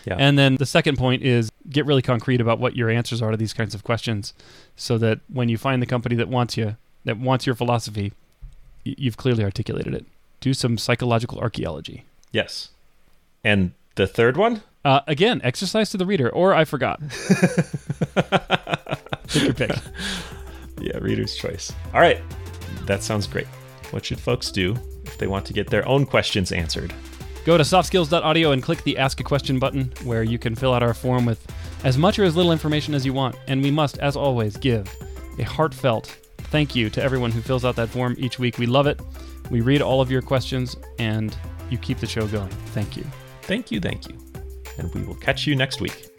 Yeah. 0.06 0.16
And 0.18 0.38
then 0.38 0.56
the 0.56 0.66
second 0.66 0.98
point 0.98 1.24
is 1.24 1.52
get 1.70 1.86
really 1.86 2.02
concrete 2.02 2.42
about 2.42 2.60
what 2.60 2.76
your 2.76 2.90
answers 2.90 3.22
are 3.22 3.32
to 3.32 3.38
these 3.38 3.54
kinds 3.54 3.74
of 3.74 3.84
questions 3.84 4.34
so 4.76 4.98
that 4.98 5.20
when 5.32 5.50
you 5.50 5.58
find 5.58 5.82
the 5.82 5.86
company 5.86 6.16
that 6.16 6.28
wants 6.28 6.58
you, 6.58 6.76
that 7.06 7.18
wants 7.18 7.46
your 7.46 7.56
philosophy, 7.56 8.14
you've 8.84 9.18
clearly 9.18 9.44
articulated 9.44 9.94
it. 9.94 10.06
Do 10.40 10.54
some 10.54 10.78
psychological 10.78 11.40
archaeology. 11.40 12.06
Yes. 12.32 12.70
And 13.44 13.72
the 13.96 14.08
third 14.08 14.38
one? 14.38 14.62
Uh, 14.84 15.02
again, 15.08 15.40
exercise 15.44 15.90
to 15.92 15.98
the 15.98 16.06
reader, 16.06 16.30
or 16.30 16.54
I 16.54 16.66
forgot. 16.66 17.00
Take 19.28 19.44
your 19.44 19.54
pick. 19.54 19.72
Yeah, 20.82 20.98
reader's 20.98 21.36
choice. 21.36 21.72
All 21.94 22.02
right. 22.02 22.20
That 22.88 23.04
sounds 23.04 23.26
great. 23.26 23.48
What 23.92 24.04
should 24.04 24.20
folks 24.20 24.52
do 24.52 24.76
if 25.06 25.18
they 25.18 25.28
want 25.28 25.46
to 25.46 25.54
get 25.54 25.70
their 25.70 25.88
own 25.88 26.06
questions 26.06 26.52
answered? 26.52 26.94
Go 27.46 27.58
to 27.58 27.64
softskills.audio 27.64 28.52
and 28.52 28.64
click 28.64 28.84
the 28.84 28.98
Ask 28.98 29.20
a 29.20 29.24
Question 29.24 29.60
button 29.60 29.92
where 30.04 30.24
you 30.24 30.40
can 30.40 30.56
fill 30.56 30.74
out 30.74 30.82
our 30.82 30.94
form 30.94 31.26
with 31.26 31.46
as 31.84 31.98
much 31.98 32.18
or 32.18 32.24
as 32.24 32.36
little 32.36 32.52
information 32.52 32.94
as 32.94 33.06
you 33.06 33.14
want. 33.14 33.36
And 33.48 33.62
we 33.62 33.70
must, 33.70 33.98
as 34.00 34.16
always, 34.16 34.56
give 34.58 34.88
a 35.38 35.44
heartfelt 35.44 36.18
thank 36.54 36.76
you 36.76 36.88
to 36.88 37.02
everyone 37.02 37.32
who 37.32 37.42
fills 37.42 37.66
out 37.66 37.76
that 37.76 37.90
form 37.90 38.16
each 38.20 38.38
week. 38.38 38.60
We 38.60 38.68
love 38.68 38.86
it. 38.86 39.02
We 39.50 39.62
read 39.62 39.82
all 39.82 40.02
of 40.02 40.12
your 40.12 40.22
questions 40.22 40.76
and 41.00 41.36
you 41.72 41.80
keep 41.80 41.98
the 41.98 42.06
show 42.06 42.28
going. 42.28 42.50
Thank 42.68 42.96
you. 42.96 43.04
Thank 43.42 43.72
you, 43.72 43.80
thank 43.80 44.08
you. 44.08 44.16
And 44.78 44.94
we 44.94 45.02
will 45.04 45.16
catch 45.16 45.48
you 45.48 45.56
next 45.56 45.82
week. 45.82 46.13